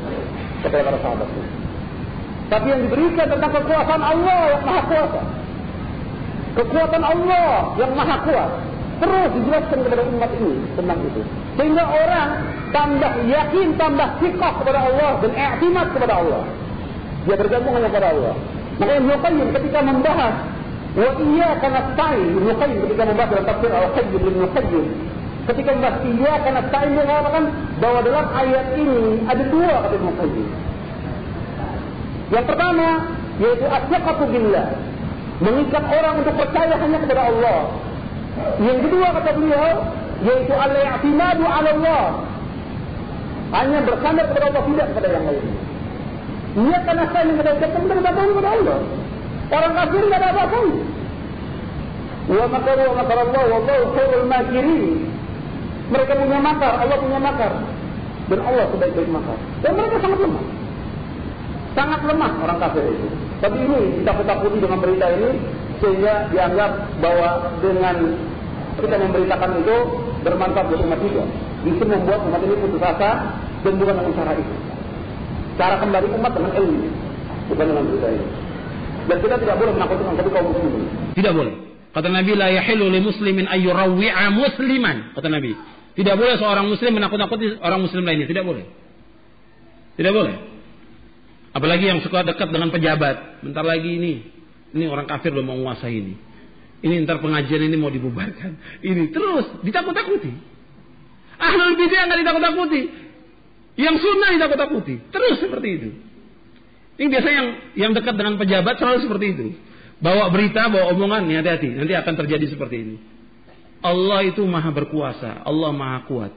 kepada 0.62 0.82
para 0.90 0.98
sahabat 1.04 1.28
itu. 1.30 1.42
Tapi 2.48 2.66
yang 2.72 2.82
diberikan 2.88 3.26
tentang 3.28 3.52
kekuatan 3.52 4.00
Allah 4.00 4.40
yang 4.56 4.62
maha 4.64 4.82
kuasa. 4.88 5.20
Kekuatan 6.56 7.02
Allah 7.04 7.48
yang 7.76 7.92
maha 7.92 8.16
kuat. 8.24 8.50
Terus 8.98 9.30
dijelaskan 9.30 9.78
kepada 9.86 10.02
umat 10.10 10.30
ini 10.42 10.54
tentang 10.74 10.98
itu. 11.06 11.22
Sehingga 11.54 11.84
orang 11.86 12.28
tambah 12.74 13.12
yakin, 13.30 13.68
tambah 13.78 14.08
sikap 14.18 14.58
kepada 14.58 14.80
Allah 14.90 15.10
dan 15.22 15.30
i'timad 15.38 15.86
kepada 15.94 16.14
Allah. 16.18 16.42
Dia 17.28 17.36
bergabung 17.38 17.72
hanya 17.78 17.88
kepada 17.92 18.08
Allah. 18.10 18.34
Makanya 18.78 18.98
Ibn 19.04 19.12
Qayyim 19.22 19.48
ketika 19.54 19.78
membahas 19.84 20.34
wa 20.98 21.10
iyyaka 21.14 21.66
nasta'in 21.68 22.28
Ibn 22.42 22.48
Qayyim 22.58 22.78
ketika 22.88 23.02
membahas 23.06 23.30
dalam 23.30 23.46
tafsir 23.46 23.70
Al-Qayyim 23.70 24.22
Ibn 24.22 24.42
Qayyim 24.56 24.86
Ketika 25.48 25.70
membahas 25.72 26.04
iya 26.04 26.34
karena 26.44 26.60
Sa'in 26.68 26.92
mengatakan 26.92 27.44
bahwa 27.80 28.04
dalam 28.04 28.26
ayat 28.36 28.66
ini 28.76 29.24
ada 29.24 29.42
dua 29.48 29.74
kata 29.80 29.96
Qayyim. 29.96 30.48
Yang 32.28 32.44
pertama 32.52 32.88
yaitu 33.40 33.64
asyaqatu 33.64 34.24
billah, 34.28 34.66
mengikat 35.40 35.84
orang 35.88 36.14
untuk 36.20 36.34
percaya 36.36 36.74
hanya 36.76 36.98
kepada 37.00 37.22
Allah. 37.32 37.58
Yang 38.60 38.78
kedua 38.84 39.06
kata 39.16 39.30
beliau 39.40 39.72
yaitu 40.20 40.52
al-i'timadu 40.52 41.44
'ala 41.48 41.70
Allah. 41.80 42.04
Hanya 43.48 43.78
bersandar 43.88 44.24
kepada 44.28 44.46
Allah 44.52 44.62
tidak 44.68 44.86
kepada 44.92 45.08
yang 45.08 45.24
lain. 45.32 45.46
Iya 46.58 46.78
karena 46.84 47.04
saya 47.08 47.32
kita 47.56 47.78
bergantung 47.88 48.28
kepada 48.36 48.50
Allah. 48.52 48.78
Orang 49.48 49.72
kafir 49.80 50.02
tidak 50.04 50.18
ada 50.20 50.28
apa-apa. 50.36 50.60
Wa 52.28 52.44
makaru 52.52 52.82
wa 52.84 52.94
makar 53.00 53.18
Allah 53.24 53.44
wallahu 53.48 53.84
khairul 53.96 54.26
makirin. 54.28 54.84
Mereka 55.88 56.12
punya 56.20 56.38
makar, 56.40 56.72
Allah 56.84 56.96
punya 57.00 57.18
makar. 57.20 57.52
Dan 58.28 58.38
Allah 58.44 58.64
sebaik-baik 58.76 59.08
makar. 59.08 59.38
Dan 59.64 59.72
mereka 59.72 59.96
sangat 60.04 60.18
lemah. 60.20 60.44
Sangat 61.72 62.00
lemah 62.04 62.32
orang 62.44 62.58
kafir 62.60 62.84
itu. 62.92 63.08
Tapi 63.38 63.56
ini 63.56 63.80
kita 64.02 64.12
ketakuti 64.18 64.58
dengan 64.58 64.78
berita 64.82 65.06
ini 65.14 65.30
sehingga 65.78 66.28
dianggap 66.34 66.70
bahwa 66.98 67.30
dengan 67.62 67.96
kita 68.78 68.96
memberitakan 68.98 69.50
itu 69.62 69.76
bermanfaat 70.26 70.66
buat 70.70 70.80
umat 70.84 71.00
juga. 71.00 71.24
Bisa 71.62 71.84
membuat 71.86 72.20
umat 72.26 72.40
ini 72.42 72.54
putus 72.62 72.82
asa 72.82 73.10
dan 73.62 73.72
bukan 73.78 73.94
dengan 73.98 74.14
cara 74.14 74.32
itu. 74.34 74.54
cara 75.58 75.74
kembali 75.82 76.06
umat 76.14 76.32
dengan 76.38 76.52
ilmu, 76.54 76.86
bukan 77.50 77.64
dengan 77.66 77.84
berita 77.90 78.08
ini. 78.14 78.26
Dan 79.08 79.16
kita 79.24 79.34
tidak 79.42 79.56
boleh 79.58 79.72
menakutkan 79.74 80.14
satu 80.20 80.30
kaum 80.30 80.46
muslimin. 80.52 80.84
Tidak 81.16 81.32
boleh. 81.34 81.54
Kata 81.96 82.08
Nabi, 82.12 82.32
la 82.36 82.48
yahilu 82.52 82.86
li 82.92 83.00
muslimin 83.02 83.48
ayyurawwi'a 83.48 84.24
musliman. 84.30 85.16
Kata 85.16 85.26
Nabi. 85.32 85.56
Tidak 85.98 86.14
boleh 86.14 86.38
seorang 86.38 86.70
muslim 86.70 86.94
menakut-nakuti 86.94 87.58
orang 87.58 87.82
muslim 87.82 88.06
lainnya. 88.06 88.30
Tidak 88.30 88.46
boleh. 88.46 88.62
Tidak 89.98 90.12
boleh. 90.14 90.36
Apalagi 91.58 91.90
yang 91.90 91.98
suka 92.06 92.22
dekat 92.22 92.54
dengan 92.54 92.70
pejabat. 92.70 93.42
Bentar 93.42 93.66
lagi 93.66 93.98
ini. 93.98 94.22
Ini 94.78 94.86
orang 94.86 95.10
kafir 95.10 95.34
udah 95.34 95.42
mau 95.42 95.58
menguasai 95.58 95.90
ini. 95.90 96.14
Ini 96.86 97.02
ntar 97.02 97.18
pengajian 97.18 97.66
ini 97.66 97.74
mau 97.74 97.90
dibubarkan. 97.90 98.78
Ini 98.78 99.10
terus 99.10 99.58
ditakut-takuti. 99.66 100.30
Ahlul 101.42 101.74
bidah 101.74 102.02
nggak 102.06 102.18
ditakut-takuti. 102.22 102.82
Yang 103.74 103.96
sunnah 103.98 104.30
ditakut-takuti. 104.38 104.94
Terus 105.10 105.36
seperti 105.42 105.68
itu. 105.82 105.90
Ini 107.02 107.06
biasanya 107.10 107.34
yang 107.34 107.48
yang 107.74 107.92
dekat 107.98 108.14
dengan 108.14 108.38
pejabat 108.38 108.78
selalu 108.78 109.02
seperti 109.02 109.26
itu. 109.34 109.46
Bawa 109.98 110.30
berita, 110.30 110.70
bawa 110.70 110.94
omongan, 110.94 111.26
hati-hati. 111.26 111.74
Nanti 111.74 111.94
akan 111.98 112.14
terjadi 112.22 112.46
seperti 112.54 112.76
ini. 112.86 113.17
Allah 113.78 114.26
itu 114.26 114.42
maha 114.42 114.70
berkuasa. 114.74 115.46
Allah 115.46 115.70
maha 115.70 115.98
kuat. 116.06 116.32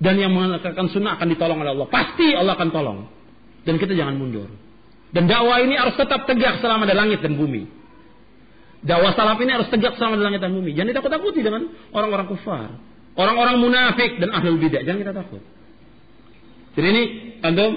Dan 0.00 0.16
yang 0.16 0.32
menegakkan 0.32 0.88
sunnah 0.88 1.20
akan 1.20 1.28
ditolong 1.28 1.58
oleh 1.60 1.72
Allah. 1.76 1.88
Pasti 1.90 2.32
Allah 2.32 2.56
akan 2.56 2.68
tolong. 2.72 2.98
Dan 3.68 3.76
kita 3.76 3.92
jangan 3.92 4.16
mundur. 4.16 4.48
Dan 5.10 5.26
dakwah 5.26 5.60
ini 5.60 5.74
harus 5.76 5.98
tetap 5.98 6.24
tegak 6.24 6.62
selama 6.62 6.86
ada 6.86 6.96
langit 6.96 7.20
dan 7.20 7.34
bumi. 7.34 7.66
Dakwah 8.80 9.12
salaf 9.12 9.36
ini 9.42 9.52
harus 9.52 9.68
tegak 9.68 9.98
selama 10.00 10.16
ada 10.16 10.24
langit 10.30 10.40
dan 10.40 10.56
bumi. 10.56 10.72
Jangan 10.72 10.88
ditakut-takuti 10.96 11.40
dengan 11.44 11.68
orang-orang 11.92 12.26
kufar. 12.30 12.80
Orang-orang 13.18 13.60
munafik 13.60 14.22
dan 14.22 14.32
ahlul 14.32 14.56
bidah. 14.56 14.86
Jangan 14.86 14.98
kita 15.02 15.12
takut. 15.12 15.42
Jadi 16.78 16.86
ini 16.86 17.02
antum 17.42 17.70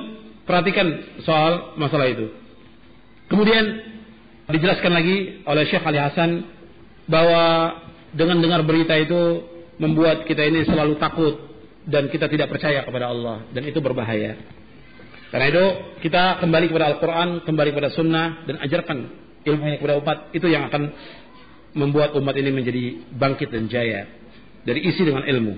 perhatikan 0.45 0.87
soal 1.25 1.75
masalah 1.75 2.07
itu. 2.07 2.29
Kemudian 3.27 3.65
dijelaskan 4.47 4.91
lagi 4.93 5.41
oleh 5.43 5.63
Syekh 5.67 5.83
Ali 5.83 5.99
Hasan 5.99 6.45
bahwa 7.09 7.43
dengan 8.13 8.37
dengar 8.39 8.61
berita 8.65 8.93
itu 8.97 9.45
membuat 9.81 10.25
kita 10.29 10.45
ini 10.45 10.65
selalu 10.65 11.01
takut 11.01 11.35
dan 11.89 12.07
kita 12.07 12.29
tidak 12.29 12.47
percaya 12.53 12.85
kepada 12.85 13.11
Allah. 13.11 13.43
Dan 13.51 13.67
itu 13.67 13.81
berbahaya. 13.83 14.37
Karena 15.33 15.45
itu 15.49 15.65
kita 16.05 16.37
kembali 16.45 16.69
kepada 16.69 16.93
Al-Quran, 16.93 17.41
kembali 17.41 17.69
kepada 17.73 17.89
Sunnah 17.89 18.45
dan 18.45 18.61
ajarkan 18.61 18.97
ilmu 19.43 19.63
yang 19.65 19.77
kepada 19.81 19.95
umat. 19.97 20.17
Itu 20.31 20.45
yang 20.45 20.69
akan 20.69 20.93
membuat 21.73 22.13
umat 22.13 22.37
ini 22.37 22.53
menjadi 22.53 22.83
bangkit 23.17 23.49
dan 23.49 23.65
jaya. 23.65 24.05
Dari 24.63 24.79
isi 24.85 25.01
dengan 25.03 25.25
ilmu, 25.25 25.53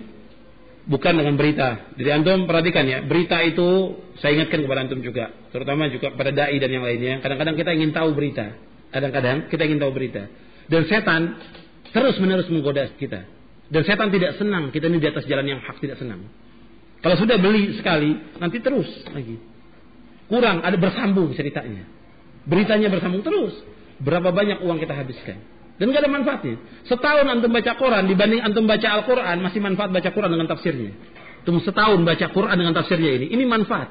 bukan 0.89 1.13
dengan 1.17 1.35
berita. 1.35 1.93
Jadi 1.99 2.09
antum 2.09 2.47
perhatikan 2.47 2.87
ya, 2.87 3.03
berita 3.05 3.41
itu 3.43 3.99
saya 4.23 4.39
ingatkan 4.39 4.65
kepada 4.65 4.79
antum 4.87 5.03
juga, 5.03 5.29
terutama 5.51 5.91
juga 5.91 6.15
kepada 6.15 6.31
dai 6.33 6.57
dan 6.57 6.71
yang 6.71 6.81
lainnya. 6.87 7.21
Kadang-kadang 7.21 7.55
kita 7.59 7.71
ingin 7.75 7.91
tahu 7.93 8.09
berita, 8.17 8.55
kadang-kadang 8.89 9.37
kita 9.51 9.61
ingin 9.67 9.79
tahu 9.83 9.91
berita, 9.93 10.23
dan 10.71 10.81
setan 10.89 11.21
terus 11.95 12.19
menerus 12.19 12.51
menggoda 12.51 12.91
kita. 12.99 13.23
Dan 13.71 13.81
setan 13.88 14.12
tidak 14.12 14.36
senang 14.36 14.69
kita 14.69 14.91
ini 14.91 14.99
di 14.99 15.08
atas 15.08 15.23
jalan 15.25 15.47
yang 15.47 15.60
hak 15.63 15.79
tidak 15.79 15.95
senang. 15.95 16.27
Kalau 16.99 17.15
sudah 17.15 17.39
beli 17.39 17.71
sekali, 17.79 18.19
nanti 18.38 18.60
terus 18.60 18.86
lagi. 19.10 19.39
Kurang, 20.27 20.65
ada 20.65 20.75
bersambung 20.75 21.31
ceritanya. 21.38 21.88
Beritanya 22.45 22.91
bersambung 22.91 23.23
terus. 23.23 23.55
Berapa 24.01 24.36
banyak 24.36 24.62
uang 24.65 24.77
kita 24.81 24.93
habiskan. 24.93 25.39
Dan 25.75 25.91
gak 25.91 26.03
ada 26.03 26.12
manfaatnya. 26.12 26.55
Setahun 26.88 27.25
antum 27.27 27.51
baca 27.51 27.71
Quran 27.75 28.03
dibanding 28.08 28.41
antum 28.41 28.63
baca 28.63 28.88
Al-Quran 28.95 29.38
masih 29.43 29.60
manfaat 29.60 29.91
baca 29.91 30.10
Quran 30.12 30.31
dengan 30.31 30.47
tafsirnya. 30.47 30.91
Antum 31.43 31.62
setahun 31.62 31.99
baca 32.01 32.25
Quran 32.31 32.55
dengan 32.58 32.73
tafsirnya 32.73 33.12
ini. 33.21 33.25
Ini 33.34 33.43
manfaat. 33.45 33.89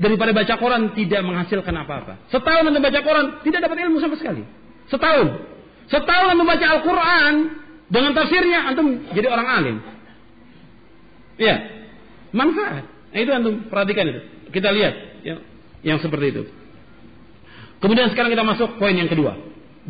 Daripada 0.00 0.32
baca 0.32 0.54
Quran 0.56 0.96
tidak 0.96 1.20
menghasilkan 1.22 1.74
apa-apa. 1.74 2.26
Setahun 2.32 2.64
antum 2.70 2.82
baca 2.82 3.00
Quran 3.02 3.26
tidak 3.44 3.60
dapat 3.70 3.76
ilmu 3.86 3.98
sama 4.02 4.16
sekali. 4.16 4.42
Setahun. 4.88 5.49
Setahun 5.90 6.38
antum 6.38 6.46
baca 6.46 6.66
Al-Quran 6.78 7.34
dengan 7.90 8.14
tafsirnya 8.14 8.70
antum 8.70 9.10
jadi 9.10 9.26
orang 9.26 9.48
alim. 9.50 9.76
Iya. 11.34 11.56
Manfaat. 12.30 12.86
Nah, 13.10 13.18
itu 13.18 13.30
antum 13.34 13.66
perhatikan 13.66 14.06
itu. 14.06 14.20
Kita 14.54 14.70
lihat 14.70 14.94
yang, 15.26 15.38
yang 15.82 15.98
seperti 15.98 16.26
itu. 16.30 16.42
Kemudian 17.82 18.14
sekarang 18.14 18.30
kita 18.30 18.46
masuk 18.46 18.78
poin 18.78 18.94
yang 18.94 19.10
kedua. 19.10 19.34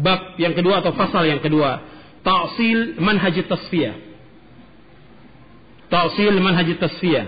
Bab 0.00 0.40
yang 0.40 0.56
kedua 0.56 0.80
atau 0.80 0.96
pasal 0.96 1.28
yang 1.28 1.44
kedua. 1.44 1.84
Ta'sil 2.24 2.96
manhaj 2.96 3.36
tasfiyah. 3.44 3.96
Ta'sil 5.92 6.36
manhaj 6.40 6.68
tasfiyah. 6.80 7.26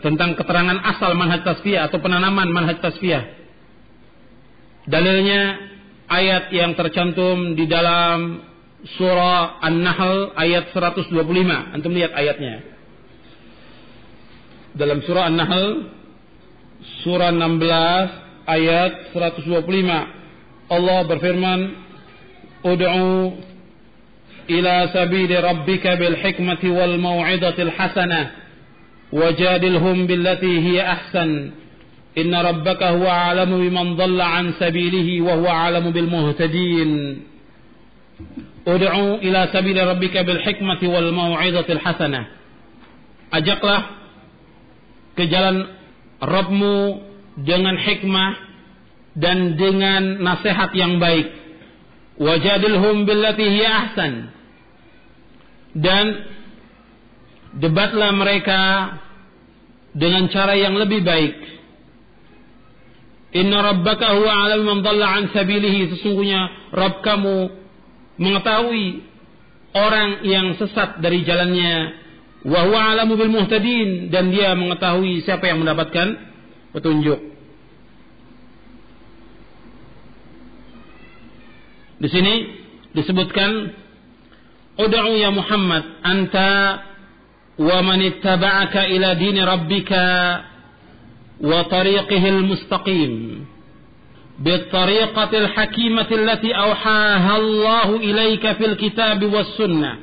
Tentang 0.00 0.40
keterangan 0.40 0.78
asal 0.96 1.12
manhaj 1.18 1.44
tasfiyah 1.44 1.90
atau 1.90 2.00
penanaman 2.00 2.48
manhaj 2.48 2.80
tasfiyah. 2.80 3.35
Dalilnya 4.86 5.42
ayat 6.06 6.54
yang 6.54 6.78
tercantum 6.78 7.58
di 7.58 7.66
dalam 7.66 8.46
surah 8.94 9.58
An-Nahl 9.66 10.38
ayat 10.38 10.70
125. 10.70 11.10
Antum 11.74 11.90
lihat 11.90 12.14
ayatnya. 12.14 12.62
Dalam 14.78 15.02
surah 15.02 15.26
An-Nahl 15.26 15.90
surah 17.02 17.34
16 17.34 18.46
ayat 18.46 18.92
125 19.10 20.70
Allah 20.70 20.98
berfirman 21.06 21.60
ud'u 22.62 23.34
ila 24.46 24.74
sabili 24.94 25.34
rabbika 25.34 25.98
bil 25.98 26.14
hikmati 26.14 26.70
wal 26.70 26.94
mau'izatil 26.98 27.72
hasanah 27.74 28.26
wajadilhum 29.10 30.06
billati 30.06 30.62
biman 32.16 33.88
dhalla 33.96 34.26
an 34.40 34.56
sabilihi 34.58 35.20
wa 35.20 35.36
huwa 35.36 35.52
a'lamu 35.68 35.92
bil 35.92 36.08
muhtadin 36.08 36.90
ud'u 38.64 39.20
ila 39.20 39.40
sabili 39.52 39.78
rabbika 39.78 40.24
bil 40.24 40.40
hikmati 40.40 40.88
wal 40.88 41.12
mau'izatil 41.12 41.78
hasanah 41.84 42.24
ajaklah 43.36 43.80
ke 45.16 45.24
jalan 45.28 45.76
Rabbmu 46.20 46.76
dengan 47.44 47.76
hikmah 47.76 48.32
dan 49.16 49.56
dengan 49.56 50.20
nasihat 50.20 50.72
yang 50.72 50.96
baik. 50.96 51.28
Wajadilhum 52.16 53.04
billati 53.04 53.44
hiya 53.44 53.70
ahsan. 53.88 54.12
Dan 55.76 56.04
debatlah 57.60 58.16
mereka 58.16 58.60
dengan 59.92 60.28
cara 60.32 60.56
yang 60.56 60.76
lebih 60.76 61.04
baik. 61.04 61.55
Inna 63.36 63.60
rabbaka 63.60 64.16
huwa 64.16 64.32
alam 64.48 64.64
man 64.64 64.78
dhalla 64.80 65.20
an 65.20 65.24
sabilihi. 65.28 65.92
Sesungguhnya 65.92 66.72
Rabb 66.72 67.04
kamu 67.04 67.36
mengetahui 68.16 69.04
orang 69.76 70.24
yang 70.24 70.56
sesat 70.56 71.04
dari 71.04 71.20
jalannya 71.20 71.74
wa 72.48 72.60
huwa 72.64 72.96
alamu 72.96 73.20
bil 73.20 73.28
muhtadin 73.28 74.08
dan 74.08 74.32
dia 74.32 74.56
mengetahui 74.56 75.20
siapa 75.20 75.52
yang 75.52 75.60
mendapatkan 75.60 76.16
petunjuk. 76.72 77.20
Di 81.96 82.08
sini 82.12 82.34
disebutkan 82.92 83.84
Ud'u 84.76 85.16
ya 85.16 85.32
Muhammad 85.32 86.04
anta 86.04 86.52
wa 87.56 87.78
man 87.80 88.00
ittaba'aka 88.04 88.84
ila 88.92 89.16
dini 89.16 89.40
rabbika 89.40 90.04
tariqihi 91.42 92.28
al-mustaqim 92.28 93.12
بالطريقة 94.38 95.38
الحكيمة 95.38 96.06
التي 96.12 96.52
أوحاها 96.52 97.36
الله 97.36 97.96
إليك 97.96 98.52
في 98.52 98.66
الكتاب 98.66 99.32
والسنة 99.32 99.96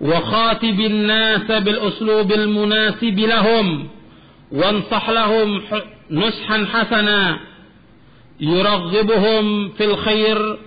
وخاطب 0.00 0.80
الناس 0.80 1.46
بالأسلوب 1.50 2.32
المناسب 2.32 3.18
لهم 3.18 3.88
وانصح 4.52 5.10
لهم 5.10 5.62
نصحا 6.10 6.66
حسنا 6.72 7.40
يرغبهم 8.40 9.68
في 9.68 9.84
الخير 9.84 10.58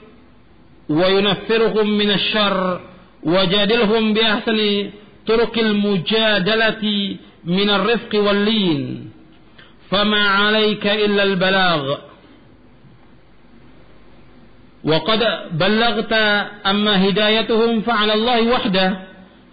وينفرهم 0.89 1.97
من 1.97 2.12
الشر 2.12 2.82
وجادلهم 3.23 4.13
بأحسن 4.13 4.89
طرق 5.27 5.58
المجادلة 5.58 7.15
من 7.45 7.69
الرفق 7.69 8.15
واللين. 8.15 9.10
فما 9.90 10.28
عليك 10.28 10.87
إلا 10.87 11.22
البلاغ 11.22 11.83
وقد 14.85 15.20
بلغت 15.52 16.12
أما 16.66 17.09
هدايتهم 17.09 17.80
فعلى 17.80 18.12
الله 18.14 18.40
وحده 18.52 19.04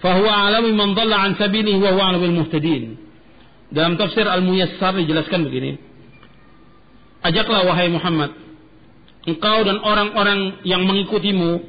fahuwa 0.01 0.49
alami 0.49 0.73
man 0.73 0.97
dhalla 0.97 1.17
an 1.29 1.37
sabilihi 1.37 1.77
wa 1.77 1.91
huwa 1.93 2.09
alamul 2.09 2.35
muhtadin. 2.41 2.97
Dalam 3.71 3.95
tafsir 3.95 4.27
Al-Muyassar 4.27 4.97
dijelaskan 4.97 5.47
begini. 5.47 5.77
Ajaklah 7.21 7.63
wahai 7.69 7.87
Muhammad, 7.93 8.33
engkau 9.29 9.61
dan 9.61 9.77
orang-orang 9.79 10.65
yang 10.65 10.83
mengikutimu, 10.89 11.61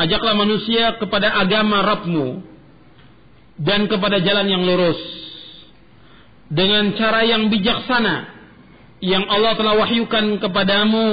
ajaklah 0.00 0.34
manusia 0.34 0.96
kepada 0.96 1.28
agama 1.36 1.84
Rabbmu 1.84 2.40
dan 3.60 3.84
kepada 3.86 4.18
jalan 4.24 4.48
yang 4.48 4.64
lurus. 4.64 4.98
dengan 6.47 6.95
cara 6.95 7.27
yang 7.27 7.51
bijaksana 7.51 8.37
yang 9.03 9.27
Allah 9.29 9.53
telah 9.59 9.77
wahyukan 9.77 10.41
kepadamu 10.41 11.07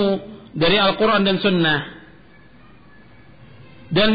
dari 0.56 0.78
Al-Quran 0.80 1.22
dan 1.26 1.36
Sunnah. 1.42 1.80
Dan 3.92 4.10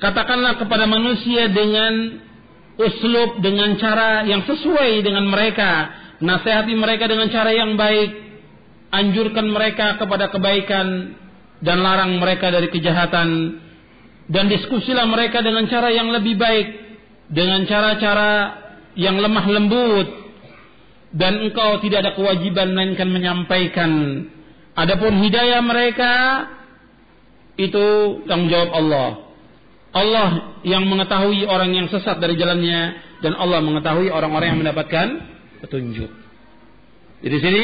katakanlah 0.00 0.56
kepada 0.56 0.88
manusia 0.88 1.50
dengan 1.52 2.22
uslub, 2.80 3.44
dengan 3.44 3.76
cara 3.76 4.24
yang 4.24 4.46
sesuai 4.48 5.04
dengan 5.04 5.28
mereka. 5.28 6.00
Nasihati 6.20 6.72
mereka 6.76 7.08
dengan 7.08 7.28
cara 7.28 7.52
yang 7.52 7.76
baik. 7.76 8.32
Anjurkan 8.90 9.46
mereka 9.52 10.00
kepada 10.00 10.32
kebaikan 10.34 11.14
dan 11.62 11.78
larang 11.84 12.16
mereka 12.18 12.48
dari 12.48 12.72
kejahatan. 12.72 13.60
Dan 14.30 14.46
diskusilah 14.48 15.04
mereka 15.10 15.44
dengan 15.44 15.68
cara 15.68 15.92
yang 15.92 16.08
lebih 16.10 16.40
baik. 16.40 16.68
Dengan 17.30 17.62
cara-cara 17.68 18.58
yang 18.98 19.20
lemah 19.20 19.46
lembut 19.46 20.19
dan 21.10 21.42
engkau 21.42 21.82
tidak 21.82 22.06
ada 22.06 22.12
kewajiban 22.14 22.70
melainkan 22.70 23.08
menyampaikan. 23.10 23.90
Adapun 24.78 25.18
hidayah 25.18 25.60
mereka 25.60 26.12
itu 27.58 27.84
tanggung 28.30 28.48
jawab 28.48 28.70
Allah. 28.70 29.08
Allah 29.90 30.28
yang 30.62 30.86
mengetahui 30.86 31.42
orang 31.50 31.74
yang 31.74 31.90
sesat 31.90 32.22
dari 32.22 32.38
jalannya 32.38 32.80
dan 33.26 33.34
Allah 33.34 33.58
mengetahui 33.58 34.06
orang-orang 34.06 34.54
yang 34.54 34.60
mendapatkan 34.62 35.06
petunjuk. 35.66 36.10
Jadi 37.20 37.36
sini 37.42 37.62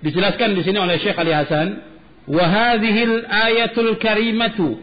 dijelaskan 0.00 0.54
di 0.54 0.62
sini 0.62 0.78
oleh 0.78 0.96
Syekh 1.02 1.18
Ali 1.18 1.34
Hasan, 1.34 1.82
"Wa 2.30 2.44
hadhil 2.46 3.26
ayatul 3.26 3.98
karimatu 3.98 4.78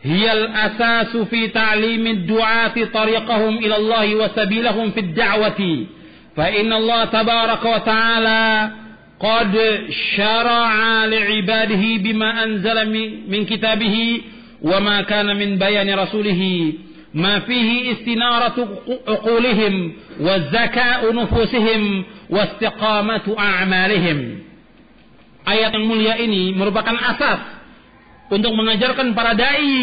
hiya 0.00 0.32
al-asasu 0.34 1.28
fi 1.28 1.52
ta'limid 1.52 2.24
du'ati 2.24 2.88
tariqahum 2.90 3.60
ila 3.60 3.74
Allah 3.76 4.08
wa 4.16 4.26
sabilahum 4.32 4.96
fid 4.96 5.12
da'wati." 5.12 5.95
فإن 6.35 6.73
الله 6.73 7.05
تبارك 7.05 7.63
وتعالى 7.65 8.71
قد 9.19 9.53
شرع 10.15 11.05
لعباده 11.05 11.83
بما 11.97 12.43
أنزل 12.43 12.77
من 13.27 13.45
كتابه 13.45 14.21
وما 14.61 15.01
كان 15.01 15.35
من 15.35 15.57
بيان 15.57 15.99
رسوله 15.99 16.73
ما 17.13 17.39
فيه 17.39 17.91
استنارة 17.91 18.57
عقولهم 19.07 19.93
وزكاء 20.19 21.15
نفوسهم 21.15 22.03
واستقامة 22.29 23.35
أعمالهم 23.39 24.19
Ayat 25.41 25.73
yang 25.73 25.89
mulia 25.89 26.21
ini 26.21 26.53
merupakan 26.53 26.93
asas 26.93 27.41
untuk 28.29 28.53
mengajarkan 28.53 29.17
para 29.17 29.33
dai 29.33 29.73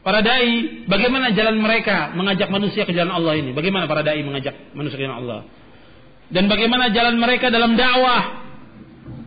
para 0.00 0.24
dai 0.24 0.80
bagaimana 0.88 1.36
jalan 1.36 1.60
mereka 1.60 2.16
mengajak 2.16 2.48
manusia 2.48 2.88
ke 2.88 2.96
jalan 2.96 3.12
Allah 3.12 3.36
ini. 3.36 3.52
Bagaimana 3.52 3.84
para 3.84 4.00
dai 4.00 4.24
mengajak 4.24 4.72
manusia 4.72 4.96
ke 4.96 5.04
jalan 5.04 5.20
Allah? 5.20 5.40
Dan 6.33 6.49
bagaimana 6.49 6.89
jalan 6.89 7.21
mereka 7.21 7.53
dalam 7.53 7.77
dakwah? 7.77 8.45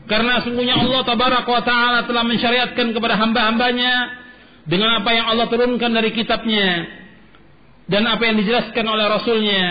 Karena 0.09 0.41
sungguhnya 0.41 0.81
Allah 0.81 1.05
tabaraka 1.05 1.51
wa 1.53 1.63
taala 1.63 1.99
telah 2.09 2.25
mensyariatkan 2.25 2.97
kepada 2.97 3.21
hamba-hambanya 3.21 3.95
dengan 4.65 5.05
apa 5.05 5.11
yang 5.13 5.29
Allah 5.29 5.47
turunkan 5.53 5.93
dari 5.93 6.11
kitabnya 6.17 6.89
dan 7.89 8.09
apa 8.09 8.23
yang 8.25 8.37
dijelaskan 8.41 8.85
oleh 8.89 9.05
rasulnya. 9.05 9.65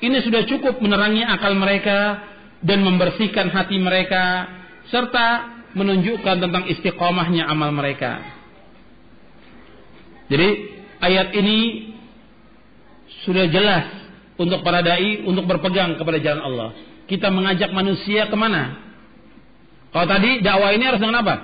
Ini 0.00 0.20
sudah 0.24 0.44
cukup 0.48 0.80
menerangi 0.80 1.24
akal 1.24 1.52
mereka 1.56 2.20
dan 2.64 2.80
membersihkan 2.80 3.52
hati 3.52 3.76
mereka 3.76 4.48
serta 4.88 5.52
menunjukkan 5.76 6.36
tentang 6.44 6.64
istiqomahnya 6.68 7.44
amal 7.48 7.72
mereka. 7.72 8.20
Jadi 10.32 10.48
ayat 11.04 11.28
ini 11.36 11.58
sudah 13.28 13.48
jelas 13.52 14.03
untuk 14.34 14.66
para 14.66 14.82
dai 14.82 15.22
untuk 15.22 15.46
berpegang 15.46 15.94
kepada 15.94 16.18
jalan 16.18 16.42
Allah. 16.42 16.68
Kita 17.06 17.30
mengajak 17.30 17.70
manusia 17.70 18.26
ke 18.26 18.36
mana? 18.36 18.80
Kalau 19.94 20.06
tadi 20.10 20.42
dakwah 20.42 20.74
ini 20.74 20.84
harus 20.90 20.98
dengan 20.98 21.22
apa? 21.22 21.34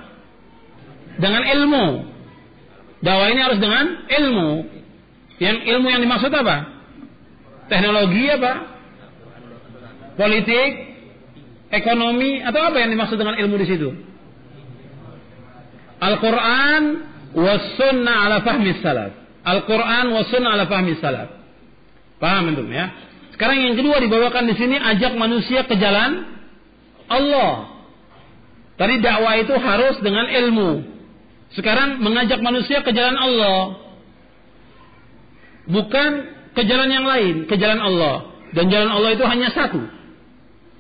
Dengan 1.21 1.43
ilmu. 1.47 1.87
Dakwah 3.01 3.29
ini 3.31 3.41
harus 3.41 3.61
dengan 3.63 3.85
ilmu. 4.09 4.51
Yang 5.39 5.57
ilmu 5.71 5.87
yang 5.87 6.03
dimaksud 6.03 6.33
apa? 6.35 6.57
Teknologi 7.71 8.25
apa? 8.27 8.53
Politik, 10.19 10.71
ekonomi 11.71 12.43
atau 12.43 12.61
apa 12.61 12.77
yang 12.83 12.91
dimaksud 12.93 13.17
dengan 13.17 13.39
ilmu 13.39 13.55
di 13.57 13.67
situ? 13.71 13.89
Al-Quran 16.01 16.83
was 17.39 17.63
sunnah 17.79 18.17
ala 18.27 18.39
fahmi 18.43 18.73
salaf. 18.83 19.13
Al-Quran 19.47 20.05
was 20.11 20.27
sunnah 20.33 20.59
ala 20.59 20.67
fahmi 20.67 20.99
salaf. 20.99 21.40
Paham 22.21 22.53
itu 22.53 22.63
ya? 22.69 22.93
Sekarang 23.35 23.57
yang 23.57 23.75
kedua 23.81 23.97
dibawakan 24.05 24.45
di 24.53 24.55
sini 24.55 24.77
ajak 24.77 25.17
manusia 25.17 25.65
ke 25.65 25.75
jalan 25.81 26.29
Allah. 27.09 27.81
Tadi 28.77 29.01
dakwah 29.01 29.35
itu 29.41 29.57
harus 29.57 29.97
dengan 30.05 30.29
ilmu. 30.29 30.71
Sekarang 31.57 31.99
mengajak 32.05 32.39
manusia 32.45 32.85
ke 32.85 32.93
jalan 32.93 33.17
Allah. 33.17 33.61
Bukan 35.67 36.11
ke 36.55 36.63
jalan 36.69 36.89
yang 36.93 37.09
lain, 37.09 37.49
ke 37.49 37.57
jalan 37.57 37.81
Allah. 37.81 38.31
Dan 38.53 38.69
jalan 38.69 38.91
Allah 38.93 39.11
itu 39.17 39.25
hanya 39.25 39.49
satu. 39.51 39.81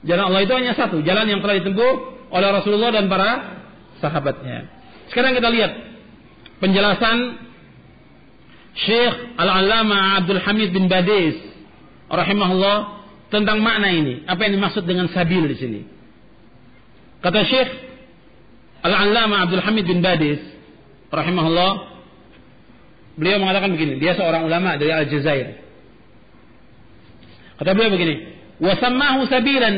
Jalan 0.04 0.32
Allah 0.32 0.40
itu 0.44 0.54
hanya 0.56 0.72
satu, 0.72 1.04
jalan 1.04 1.28
yang 1.28 1.40
telah 1.44 1.60
ditempuh 1.60 1.92
oleh 2.32 2.48
Rasulullah 2.56 2.88
dan 2.88 3.12
para 3.12 3.60
sahabatnya. 4.00 4.64
Sekarang 5.12 5.36
kita 5.36 5.48
lihat 5.52 5.72
penjelasan 6.62 7.36
Syekh 8.74 9.14
Al-Alama 9.34 10.22
Abdul 10.22 10.40
Hamid 10.40 10.70
bin 10.70 10.86
Badis 10.86 11.36
rahimahullah 12.06 13.02
tentang 13.30 13.58
makna 13.62 13.90
ini. 13.90 14.22
Apa 14.26 14.46
yang 14.46 14.58
dimaksud 14.58 14.86
dengan 14.86 15.10
sabil 15.10 15.46
di 15.50 15.56
sini? 15.58 15.80
Kata 17.20 17.40
Syekh 17.46 17.70
Al-Alama 18.86 19.44
Abdul 19.44 19.62
Hamid 19.62 19.84
bin 19.86 20.00
Badis 20.00 20.40
rahimahullah 21.10 21.90
beliau 23.18 23.42
mengatakan 23.42 23.74
begini, 23.74 24.00
dia 24.00 24.16
seorang 24.16 24.46
ulama 24.46 24.80
dari 24.80 24.94
Aljazair. 24.94 25.60
Kata 27.60 27.76
beliau 27.76 27.92
begini, 27.92 28.16
"Wa 28.56 28.72
sammahu 28.80 29.28
sabilan 29.28 29.74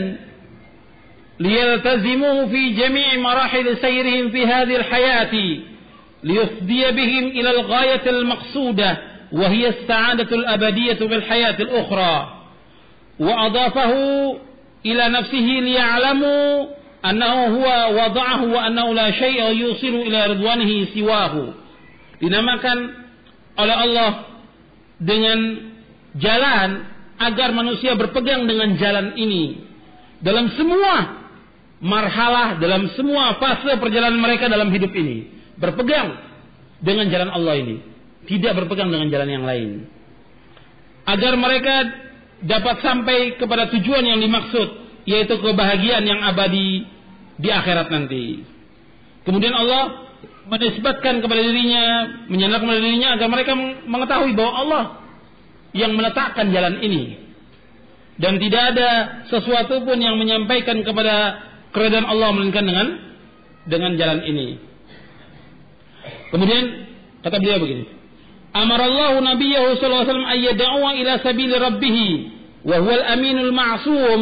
liyaltazimuhu 1.43 2.47
fi 2.55 2.63
jami' 2.79 3.19
marahil 3.19 3.75
sayrihim 3.83 4.31
fi 4.31 4.41
hadhihi 4.47 4.79
al-hayati." 4.79 5.72
ليفدي 6.24 6.92
بهم 6.92 7.28
إلى 7.28 7.50
الغاية 7.52 8.10
المقصودة 8.10 8.98
وهي 9.32 9.70
السعادة 9.70 10.36
الأبدية 10.36 10.94
في 10.94 11.16
الحياة 11.16 11.56
الأخرى 11.60 12.34
وأضافه 13.20 13.92
إلى 14.86 15.10
نفسه 15.10 15.48
ليعلموا 15.62 16.66
أنه 17.06 17.46
هو 17.46 17.96
وضعه 18.04 18.44
وأنه 18.44 18.94
لا 18.94 19.12
شيء 19.12 19.44
يوصل 19.44 19.88
إلى 19.88 20.26
رضوانه 20.26 20.86
سواه 20.96 21.54
dinamakan 22.18 22.78
oleh 23.62 23.76
Allah 23.78 24.12
dengan 24.98 25.70
jalan 26.18 26.70
agar 27.22 27.54
manusia 27.54 27.94
berpegang 27.94 28.50
dengan 28.50 28.74
jalan 28.78 29.14
ini 29.14 29.62
dalam 30.26 30.50
semua 30.58 31.14
marhalah 31.78 32.58
dalam 32.58 32.90
semua 32.98 33.38
fase 33.38 33.78
perjalanan 33.78 34.18
mereka 34.18 34.50
dalam 34.50 34.74
hidup 34.74 34.90
ini 34.98 35.30
berpegang 35.63 36.19
dengan 36.83 37.07
jalan 37.07 37.31
Allah 37.31 37.55
ini, 37.63 37.77
tidak 38.27 38.59
berpegang 38.59 38.91
dengan 38.91 39.07
jalan 39.07 39.29
yang 39.31 39.45
lain. 39.47 39.71
Agar 41.07 41.39
mereka 41.39 41.75
dapat 42.43 42.83
sampai 42.83 43.39
kepada 43.39 43.71
tujuan 43.71 44.03
yang 44.03 44.19
dimaksud, 44.19 44.69
yaitu 45.07 45.39
kebahagiaan 45.39 46.03
yang 46.03 46.21
abadi 46.27 46.83
di 47.39 47.49
akhirat 47.49 47.87
nanti. 47.91 48.43
Kemudian 49.23 49.55
Allah 49.55 50.11
menisbatkan 50.51 51.23
kepada 51.23 51.39
dirinya, 51.39 51.87
menyandarkan 52.27 52.67
kepada 52.67 52.83
dirinya 52.83 53.09
agar 53.15 53.29
mereka 53.31 53.53
mengetahui 53.87 54.33
bahwa 54.35 54.53
Allah 54.59 54.85
yang 55.71 55.95
meletakkan 55.95 56.51
jalan 56.51 56.83
ini. 56.83 57.23
Dan 58.19 58.37
tidak 58.43 58.77
ada 58.77 58.91
sesuatu 59.31 59.83
pun 59.87 59.99
yang 59.99 60.19
menyampaikan 60.21 60.83
kepada 60.85 61.41
keredaan 61.73 62.07
Allah 62.07 62.29
melainkan 62.35 62.67
dengan 62.67 62.87
dengan 63.67 63.93
jalan 63.97 64.21
ini. 64.27 64.72
Kemudian 66.33 66.65
kata 67.21 67.37
beliau 67.39 67.61
begini. 67.61 67.85
Amarallahu 68.53 69.21
nabiyahu 69.21 69.77
sallallahu 69.77 70.03
alaihi 70.03 70.13
wasallam 70.13 70.31
ayyad'u 70.33 70.85
ila 71.01 71.13
sabili 71.25 71.55
rabbih 71.57 71.97
wa 72.65 72.77
huwa 72.81 72.95
al-aminul 73.01 73.53
ma'sum 73.53 74.21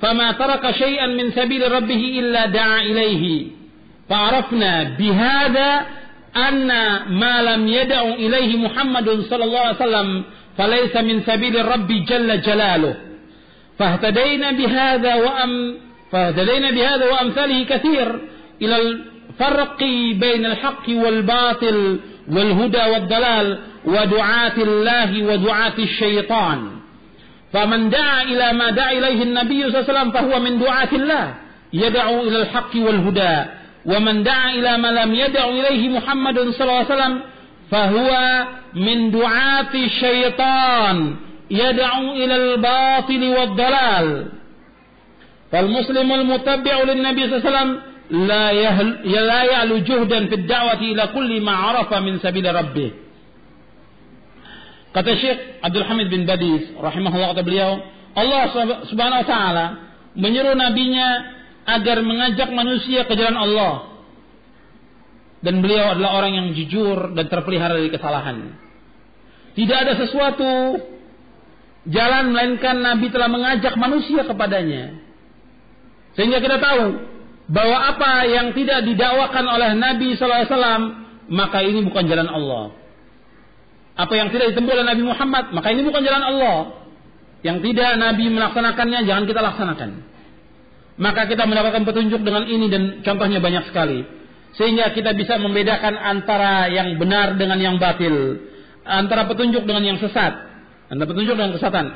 fama 0.00 0.36
taraka 0.36 0.76
shay'an 0.76 1.16
min 1.16 1.32
sabili 1.32 1.64
rabbih 1.64 2.00
illa 2.20 2.52
da'a 2.52 2.84
ilaihi. 2.84 3.52
Fa'arafna 4.06 4.96
bihadha 5.00 5.70
anna 6.36 7.08
ma 7.10 7.40
lam 7.42 7.64
yad'u 7.64 8.20
ilaihi 8.20 8.60
Muhammadun 8.60 9.24
sallallahu 9.26 9.64
alaihi 9.72 9.80
wasallam 9.80 10.08
falaysa 10.56 10.98
min 11.02 11.24
sabili 11.24 11.58
rabbi 11.58 12.04
jalla 12.04 12.38
jalaluh. 12.44 12.96
فاهتدينا 13.76 14.56
بهذا 14.56 15.12
وأم 15.14 15.52
فاهتدينا 16.12 16.68
بهذا 16.70 17.04
وأمثاله 17.12 17.58
كثير 17.64 18.08
إلى 18.62 18.76
فرقي 19.38 20.12
بين 20.12 20.46
الحق 20.46 20.88
والباطل 20.88 22.00
والهدى 22.32 22.78
والضلال 22.92 23.58
ودعاة 23.84 24.56
الله 24.58 25.22
ودعاة 25.22 25.78
الشيطان. 25.78 26.70
فمن 27.52 27.90
دعا 27.90 28.22
إلى 28.22 28.52
ما 28.52 28.70
دعا 28.70 28.92
إليه 28.92 29.22
النبي 29.22 29.70
صلى 29.70 29.80
الله 29.80 29.88
عليه 29.88 29.92
وسلم 29.92 30.10
فهو 30.10 30.40
من 30.40 30.58
دعاة 30.58 30.88
الله 30.92 31.34
يدعو 31.72 32.20
إلى 32.20 32.42
الحق 32.42 32.76
والهدى. 32.76 33.44
ومن 33.86 34.22
دعا 34.22 34.50
إلى 34.50 34.78
ما 34.78 34.88
لم 34.88 35.14
يدع 35.14 35.44
إليه 35.48 35.88
محمد 35.88 36.38
صلى 36.38 36.60
الله 36.60 36.72
عليه 36.74 36.94
وسلم 36.94 37.20
فهو 37.70 38.10
من 38.74 39.10
دعاة 39.10 39.74
الشيطان 39.74 41.16
يدعو 41.50 42.12
إلى 42.12 42.36
الباطل 42.36 43.22
والضلال. 43.38 44.26
فالمسلم 45.52 46.12
المتبع 46.12 46.82
للنبي 46.82 47.26
صلى 47.28 47.36
الله 47.36 47.46
عليه 47.46 47.56
وسلم 47.56 47.80
la 48.10 48.54
ya'lu 48.54 49.82
جهدا 49.82 50.30
في 50.30 50.34
الدعوة 50.34 50.80
إلى 50.80 51.04
كل 51.10 51.30
ما 51.42 51.54
عرف 51.54 51.90
من 51.94 52.18
سبيل 52.22 52.46
ربه. 52.54 52.90
Kata 54.94 55.12
Syekh 55.12 55.60
Abdul 55.60 55.84
Hamid 55.84 56.08
bin 56.08 56.24
Badis 56.24 56.72
rahimahullah 56.72 57.36
kata 57.36 57.44
beliau, 57.44 57.84
Allah 58.16 58.48
Subhanahu 58.88 59.20
wa 59.20 59.28
taala 59.28 59.66
menyuruh 60.16 60.56
nabinya 60.56 61.36
agar 61.68 62.00
mengajak 62.00 62.48
manusia 62.54 63.04
ke 63.04 63.12
jalan 63.12 63.36
Allah. 63.36 63.74
Dan 65.44 65.60
beliau 65.60 65.92
adalah 65.92 66.16
orang 66.16 66.32
yang 66.32 66.46
jujur 66.56 67.12
dan 67.12 67.28
terpelihara 67.28 67.76
dari 67.76 67.92
kesalahan. 67.92 68.56
Tidak 69.52 69.78
ada 69.78 69.92
sesuatu 70.00 70.80
jalan 71.86 72.32
melainkan 72.32 72.80
Nabi 72.80 73.12
telah 73.12 73.28
mengajak 73.28 73.76
manusia 73.76 74.24
kepadanya. 74.24 74.96
Sehingga 76.16 76.40
kita 76.40 76.56
tahu 76.56 76.84
bahwa 77.46 77.78
apa 77.94 78.26
yang 78.26 78.50
tidak 78.58 78.82
didakwakan 78.82 79.46
oleh 79.46 79.70
Nabi 79.78 80.18
SAW 80.18 81.06
maka 81.30 81.58
ini 81.62 81.82
bukan 81.86 82.06
jalan 82.06 82.26
Allah. 82.30 82.74
Apa 83.96 84.12
yang 84.12 84.28
tidak 84.28 84.52
ditempuh 84.52 84.72
oleh 84.76 84.86
Nabi 84.86 85.02
Muhammad, 85.02 85.56
maka 85.56 85.72
ini 85.72 85.82
bukan 85.82 86.04
jalan 86.04 86.20
Allah. 86.20 86.58
Yang 87.40 87.70
tidak 87.70 87.96
Nabi 87.96 88.28
melaksanakannya, 88.28 89.00
jangan 89.08 89.24
kita 89.24 89.40
laksanakan. 89.40 89.90
Maka 90.96 91.28
kita 91.28 91.44
mendapatkan 91.48 91.84
petunjuk 91.84 92.20
dengan 92.24 92.44
ini 92.48 92.66
dan 92.68 92.82
contohnya 93.04 93.40
banyak 93.40 93.68
sekali. 93.72 94.04
Sehingga 94.56 94.92
kita 94.96 95.12
bisa 95.12 95.36
membedakan 95.36 95.96
antara 96.00 96.68
yang 96.72 96.96
benar 96.96 97.36
dengan 97.36 97.60
yang 97.60 97.76
batil. 97.76 98.40
Antara 98.84 99.28
petunjuk 99.28 99.68
dengan 99.68 99.84
yang 99.84 99.98
sesat. 100.00 100.32
Antara 100.88 101.08
petunjuk 101.12 101.36
dengan 101.36 101.52
kesesatan. 101.56 101.86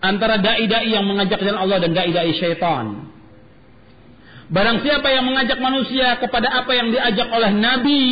Antara 0.00 0.40
da'i-da'i 0.40 0.94
yang 0.94 1.04
mengajak 1.04 1.42
jalan 1.42 1.58
Allah 1.60 1.78
dan 1.84 1.92
da'i-da'i 1.92 2.32
syaitan. 2.40 3.17
Barang 4.48 4.80
siapa 4.80 5.12
yang 5.12 5.28
mengajak 5.28 5.60
manusia 5.60 6.16
kepada 6.16 6.48
apa 6.64 6.72
yang 6.72 6.88
diajak 6.88 7.28
oleh 7.28 7.52
Nabi, 7.52 8.04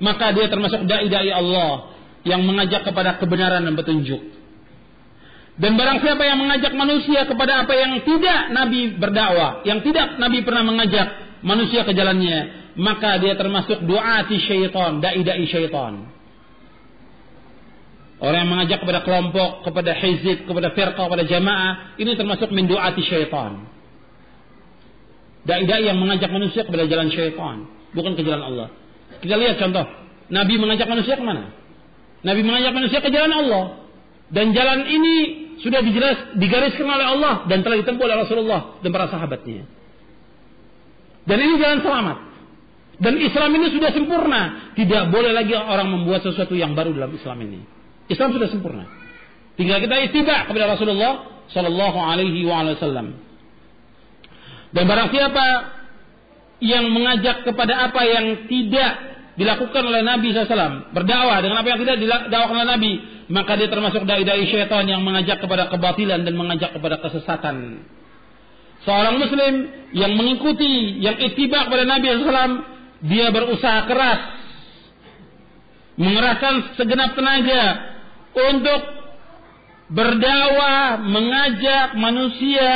maka 0.00 0.32
dia 0.36 0.48
termasuk 0.52 0.84
da'i-da'i 0.84 1.32
Allah 1.32 1.96
yang 2.28 2.44
mengajak 2.44 2.84
kepada 2.84 3.16
kebenaran 3.16 3.64
dan 3.64 3.74
petunjuk. 3.80 4.20
Dan 5.60 5.76
barang 5.76 6.04
siapa 6.04 6.24
yang 6.24 6.40
mengajak 6.40 6.72
manusia 6.72 7.24
kepada 7.28 7.64
apa 7.64 7.72
yang 7.76 8.00
tidak 8.04 8.40
Nabi 8.52 8.96
berdakwah, 8.96 9.64
yang 9.64 9.84
tidak 9.84 10.16
Nabi 10.20 10.44
pernah 10.44 10.64
mengajak 10.64 11.08
manusia 11.44 11.84
ke 11.84 11.92
jalannya, 11.96 12.72
maka 12.76 13.20
dia 13.20 13.36
termasuk 13.36 13.84
du'ati 13.84 14.36
syaitan, 14.40 15.00
da'i-da'i 15.00 15.48
syaitan. 15.48 16.12
Orang 18.20 18.44
yang 18.44 18.52
mengajak 18.52 18.84
kepada 18.84 19.00
kelompok, 19.00 19.64
kepada 19.64 19.96
hizib, 19.96 20.44
kepada 20.44 20.76
firqah, 20.76 21.04
kepada 21.08 21.24
jamaah, 21.24 21.96
ini 21.96 22.12
termasuk 22.20 22.52
min 22.52 22.68
du'ati 22.68 23.00
syaitan. 23.00 23.79
Da'i-da'i 25.40 25.88
yang 25.88 25.96
mengajak 25.96 26.28
manusia 26.28 26.68
kepada 26.68 26.84
jalan 26.84 27.08
syaitan, 27.08 27.64
bukan 27.96 28.12
ke 28.12 28.22
jalan 28.22 28.42
Allah. 28.44 28.68
Kita 29.24 29.34
lihat 29.40 29.56
contoh, 29.56 29.84
Nabi 30.28 30.54
mengajak 30.60 30.86
manusia 30.86 31.16
ke 31.16 31.24
mana? 31.24 31.52
Nabi 32.20 32.40
mengajak 32.44 32.72
manusia 32.76 32.98
ke 33.00 33.08
jalan 33.08 33.32
Allah. 33.32 33.64
Dan 34.30 34.54
jalan 34.54 34.86
ini 34.86 35.14
sudah 35.58 35.82
dijelas, 35.82 36.38
digariskan 36.38 36.86
oleh 36.86 37.06
Allah 37.18 37.34
dan 37.50 37.66
telah 37.66 37.82
ditempuh 37.82 38.04
oleh 38.04 38.16
Rasulullah 38.22 38.78
dan 38.84 38.90
para 38.94 39.10
sahabatnya. 39.10 39.66
Dan 41.26 41.36
ini 41.40 41.54
jalan 41.58 41.80
selamat. 41.82 42.18
Dan 43.00 43.16
Islam 43.16 43.50
ini 43.56 43.66
sudah 43.72 43.90
sempurna. 43.96 44.72
Tidak 44.76 45.08
boleh 45.08 45.32
lagi 45.32 45.56
orang 45.56 45.88
membuat 45.88 46.20
sesuatu 46.20 46.52
yang 46.52 46.76
baru 46.76 46.92
dalam 46.92 47.16
Islam 47.16 47.38
ini. 47.42 47.60
Islam 48.12 48.36
sudah 48.36 48.48
sempurna. 48.52 48.84
Tinggal 49.56 49.80
kita 49.80 49.96
istiba 50.04 50.44
kepada 50.44 50.76
Rasulullah 50.76 51.44
Sallallahu 51.50 51.98
Alaihi 51.98 52.44
Wasallam. 52.44 53.29
Dan 54.70 54.84
barang 54.86 55.08
siapa 55.10 55.46
yang 56.60 56.92
mengajak 56.92 57.42
kepada 57.42 57.90
apa 57.90 58.02
yang 58.06 58.46
tidak 58.46 58.92
dilakukan 59.34 59.82
oleh 59.82 60.04
Nabi 60.04 60.36
SAW, 60.36 60.92
berdakwah 60.92 61.40
dengan 61.40 61.64
apa 61.64 61.68
yang 61.72 61.80
tidak 61.80 61.96
didakwakan 62.04 62.56
oleh 62.60 62.70
Nabi, 62.76 62.92
maka 63.32 63.56
dia 63.56 63.72
termasuk 63.72 64.04
dai-dai 64.04 64.44
syaitan 64.52 64.84
yang 64.84 65.00
mengajak 65.00 65.40
kepada 65.40 65.72
kebatilan 65.72 66.22
dan 66.22 66.34
mengajak 66.36 66.76
kepada 66.76 67.00
kesesatan. 67.00 67.86
Seorang 68.84 69.16
muslim 69.16 69.54
yang 69.96 70.12
mengikuti, 70.16 71.00
yang 71.00 71.16
ittiba 71.16 71.68
kepada 71.68 71.84
Nabi 71.88 72.04
SAW, 72.20 72.54
dia 73.00 73.32
berusaha 73.32 73.88
keras, 73.88 74.20
mengerahkan 75.96 76.76
segenap 76.76 77.16
tenaga 77.16 77.64
untuk 78.36 78.82
berdakwah, 79.90 81.00
mengajak 81.00 81.96
manusia 81.96 82.70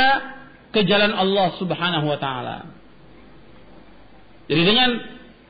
ke 0.75 0.83
jalan 0.83 1.15
Allah 1.15 1.55
Subhanahu 1.55 2.05
wa 2.11 2.19
taala. 2.19 2.57
Jadi 4.51 4.61
dengan 4.67 4.89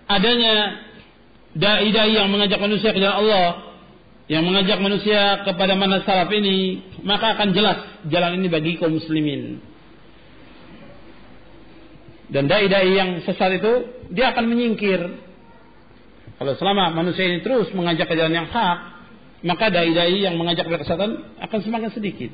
adanya 0.06 0.54
dai-dai 1.58 2.14
yang 2.14 2.30
mengajak 2.30 2.62
manusia 2.62 2.94
ke 2.94 3.02
jalan 3.02 3.18
Allah, 3.26 3.48
yang 4.30 4.46
mengajak 4.46 4.78
manusia 4.78 5.42
kepada 5.42 5.74
mana 5.74 6.06
salaf 6.06 6.30
ini, 6.30 6.86
maka 7.02 7.34
akan 7.34 7.58
jelas 7.58 7.78
jalan 8.06 8.38
ini 8.38 8.48
bagi 8.48 8.78
kaum 8.78 8.94
muslimin. 8.94 9.60
Dan 12.30 12.46
dai-dai 12.46 12.90
yang 12.94 13.10
sesat 13.26 13.58
itu 13.58 13.74
dia 14.14 14.34
akan 14.34 14.46
menyingkir. 14.46 15.02
Kalau 16.36 16.54
selama 16.60 16.92
manusia 16.92 17.26
ini 17.26 17.40
terus 17.42 17.72
mengajak 17.72 18.12
ke 18.12 18.16
jalan 18.18 18.34
yang 18.34 18.50
hak, 18.50 18.78
maka 19.46 19.70
dai-dai 19.70 20.26
yang 20.26 20.36
mengajak 20.38 20.66
ke 20.66 20.74
kesesatan 20.74 21.38
akan 21.42 21.60
semakin 21.62 21.90
sedikit. 21.94 22.32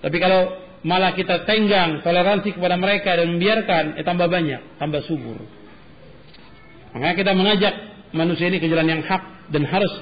Tapi 0.00 0.16
kalau 0.18 0.69
malah 0.80 1.12
kita 1.12 1.44
tenggang 1.44 2.00
toleransi 2.00 2.56
kepada 2.56 2.76
mereka 2.80 3.16
dan 3.16 3.36
membiarkan, 3.36 3.84
eh, 4.00 4.04
tambah 4.04 4.28
banyak, 4.32 4.80
tambah 4.80 5.04
subur. 5.04 5.36
Makanya 6.96 7.16
kita 7.16 7.32
mengajak 7.36 7.74
manusia 8.16 8.48
ini 8.48 8.58
ke 8.58 8.66
jalan 8.66 8.88
yang 8.88 9.02
hak 9.04 9.52
dan 9.52 9.62
harus 9.68 9.92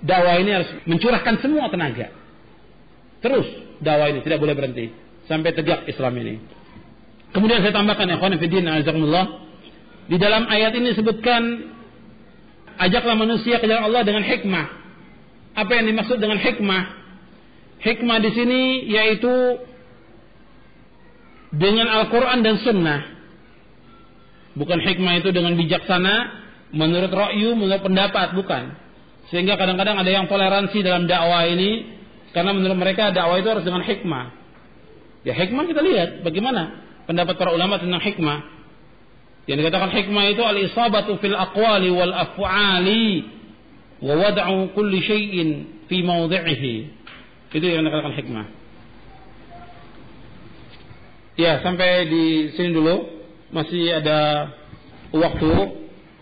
dakwah 0.00 0.38
ini 0.38 0.50
harus 0.54 0.70
mencurahkan 0.86 1.42
semua 1.42 1.68
tenaga. 1.68 2.14
Terus 3.18 3.46
dakwah 3.82 4.08
ini 4.14 4.22
tidak 4.22 4.38
boleh 4.38 4.54
berhenti 4.54 4.94
sampai 5.26 5.50
tegak 5.52 5.84
Islam 5.90 6.14
ini. 6.22 6.34
Kemudian 7.34 7.60
saya 7.60 7.76
tambahkan 7.76 8.08
ya 8.08 8.16
fillah 8.16 8.80
azakumullah 8.80 9.26
di 10.08 10.16
dalam 10.16 10.48
ayat 10.48 10.72
ini 10.72 10.96
disebutkan 10.96 11.42
ajaklah 12.80 13.16
manusia 13.18 13.60
ke 13.60 13.68
jalan 13.68 13.92
Allah 13.92 14.02
dengan 14.06 14.24
hikmah. 14.24 14.66
Apa 15.58 15.70
yang 15.76 15.92
dimaksud 15.92 16.16
dengan 16.22 16.40
hikmah? 16.40 16.82
Hikmah 17.84 18.18
di 18.24 18.30
sini 18.32 18.62
yaitu 18.88 19.67
dengan 21.52 21.86
Al-Quran 21.88 22.44
dan 22.44 22.56
Sunnah. 22.60 23.00
Bukan 24.58 24.78
hikmah 24.82 25.22
itu 25.22 25.30
dengan 25.30 25.54
bijaksana, 25.54 26.14
menurut 26.74 27.12
ra'yu, 27.14 27.54
menurut 27.54 27.80
pendapat, 27.84 28.34
bukan. 28.34 28.74
Sehingga 29.30 29.60
kadang-kadang 29.60 30.00
ada 30.00 30.10
yang 30.10 30.26
toleransi 30.26 30.80
dalam 30.80 31.04
dakwah 31.04 31.44
ini 31.44 32.00
karena 32.32 32.56
menurut 32.56 32.76
mereka 32.80 33.12
dakwah 33.12 33.36
itu 33.36 33.48
harus 33.48 33.64
dengan 33.64 33.84
hikmah. 33.84 34.24
Ya 35.24 35.36
hikmah 35.36 35.68
kita 35.68 35.80
lihat 35.84 36.08
bagaimana 36.24 36.80
pendapat 37.04 37.36
para 37.36 37.52
ulama 37.52 37.76
tentang 37.76 38.00
hikmah. 38.00 38.38
Yang 39.48 39.64
dikatakan 39.64 39.90
hikmah 39.92 40.24
itu 40.32 40.42
al-isabatu 40.44 41.16
fil 41.20 41.36
aqwali 41.36 41.88
wal 41.92 42.12
af'ali 42.12 43.08
wa 44.04 44.12
wad'u 44.16 44.72
kulli 44.76 45.00
syai'in 45.04 45.48
fi 45.88 46.04
mawdhi'ihi. 46.04 46.74
Itu 47.52 47.64
yang 47.64 47.84
dikatakan 47.84 48.12
hikmah. 48.16 48.57
Ya, 51.38 51.62
sampai 51.62 52.10
di 52.10 52.50
sini 52.58 52.74
dulu. 52.74 53.14
Masih 53.54 53.94
ada 53.94 54.50
waktu 55.14 55.50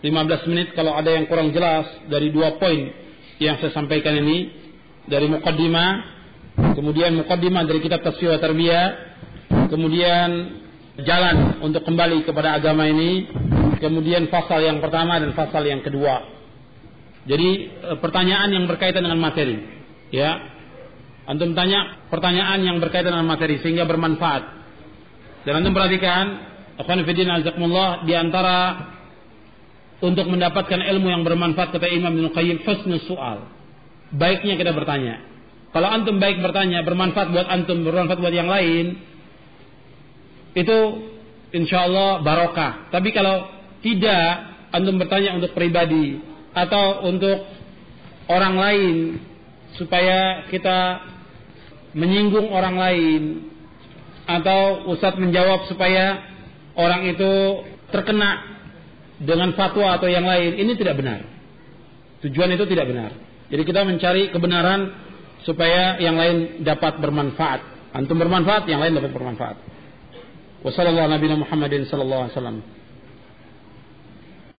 15 0.05 0.45
menit. 0.45 0.77
Kalau 0.77 0.93
ada 0.93 1.09
yang 1.09 1.25
kurang 1.25 1.49
jelas 1.57 1.89
dari 2.05 2.29
dua 2.29 2.61
poin 2.61 2.93
yang 3.41 3.57
saya 3.57 3.73
sampaikan 3.73 4.13
ini 4.13 4.49
dari 5.09 5.25
mukaddimah 5.29 6.17
kemudian 6.73 7.13
mukaddimah 7.21 7.69
dari 7.69 7.79
kitab 7.85 8.01
tasfiyah 8.01 8.41
tarbiyah 8.41 8.87
kemudian 9.69 10.29
jalan 11.05 11.61
untuk 11.61 11.85
kembali 11.85 12.25
kepada 12.25 12.57
agama 12.57 12.89
ini 12.89 13.29
kemudian 13.77 14.25
pasal 14.33 14.65
yang 14.65 14.81
pertama 14.81 15.21
dan 15.21 15.37
pasal 15.37 15.61
yang 15.65 15.85
kedua. 15.85 16.25
Jadi 17.29 17.49
e, 17.77 17.91
pertanyaan 18.01 18.49
yang 18.53 18.65
berkaitan 18.65 19.05
dengan 19.05 19.21
materi 19.21 19.57
ya. 20.09 20.57
Antum 21.27 21.53
tanya 21.53 22.07
pertanyaan 22.07 22.63
yang 22.63 22.77
berkaitan 22.79 23.11
dengan 23.11 23.27
materi 23.27 23.59
sehingga 23.59 23.83
bermanfaat 23.83 24.56
dan 25.47 25.63
antum 25.63 25.71
perhatikan 25.71 26.43
akhwan 26.75 27.07
fillah 27.07 28.03
di 28.03 28.11
antara 28.11 28.57
untuk 30.03 30.27
mendapatkan 30.27 30.75
ilmu 30.75 31.07
yang 31.07 31.23
bermanfaat 31.23 31.71
kata 31.71 31.87
Imam 31.87 32.11
Ibnu 32.19 32.35
Qayyim 32.35 32.67
husnul 32.67 32.99
soal. 33.07 33.47
Baiknya 34.11 34.59
kita 34.59 34.75
bertanya. 34.75 35.23
Kalau 35.71 35.87
antum 35.87 36.19
baik 36.19 36.43
bertanya, 36.43 36.83
bermanfaat 36.83 37.31
buat 37.31 37.47
antum, 37.47 37.87
bermanfaat 37.87 38.19
buat 38.19 38.35
yang 38.35 38.51
lain, 38.51 38.99
itu 40.51 40.77
insya 41.55 41.87
Allah 41.87 42.19
barokah. 42.27 42.91
Tapi 42.91 43.09
kalau 43.15 43.47
tidak, 43.79 44.27
antum 44.75 44.99
bertanya 44.99 45.39
untuk 45.39 45.55
pribadi 45.55 46.19
atau 46.51 47.07
untuk 47.07 47.47
orang 48.27 48.55
lain 48.59 48.95
supaya 49.79 50.43
kita 50.51 51.07
menyinggung 51.95 52.51
orang 52.51 52.75
lain 52.75 53.21
atau 54.27 54.91
Ustadz 54.91 55.17
menjawab 55.17 55.71
supaya 55.71 56.19
orang 56.75 57.07
itu 57.07 57.63
terkena 57.89 58.59
dengan 59.17 59.55
fatwa 59.55 59.97
atau 59.97 60.05
yang 60.11 60.27
lain 60.27 60.59
ini 60.59 60.75
tidak 60.75 60.99
benar. 60.99 61.23
Tujuan 62.27 62.51
itu 62.53 62.67
tidak 62.67 62.91
benar. 62.91 63.11
Jadi 63.47 63.63
kita 63.63 63.81
mencari 63.87 64.29
kebenaran 64.29 64.91
supaya 65.47 65.95
yang 66.03 66.19
lain 66.19 66.67
dapat 66.67 66.99
bermanfaat. 66.99 67.61
Antum 67.95 68.19
bermanfaat, 68.19 68.67
yang 68.67 68.83
lain 68.83 68.99
dapat 68.99 69.15
bermanfaat. 69.15 69.57
Wassalamualaikum 70.61 71.47
warahmatullahi 71.47 71.87
wabarakatuh. 71.87 72.86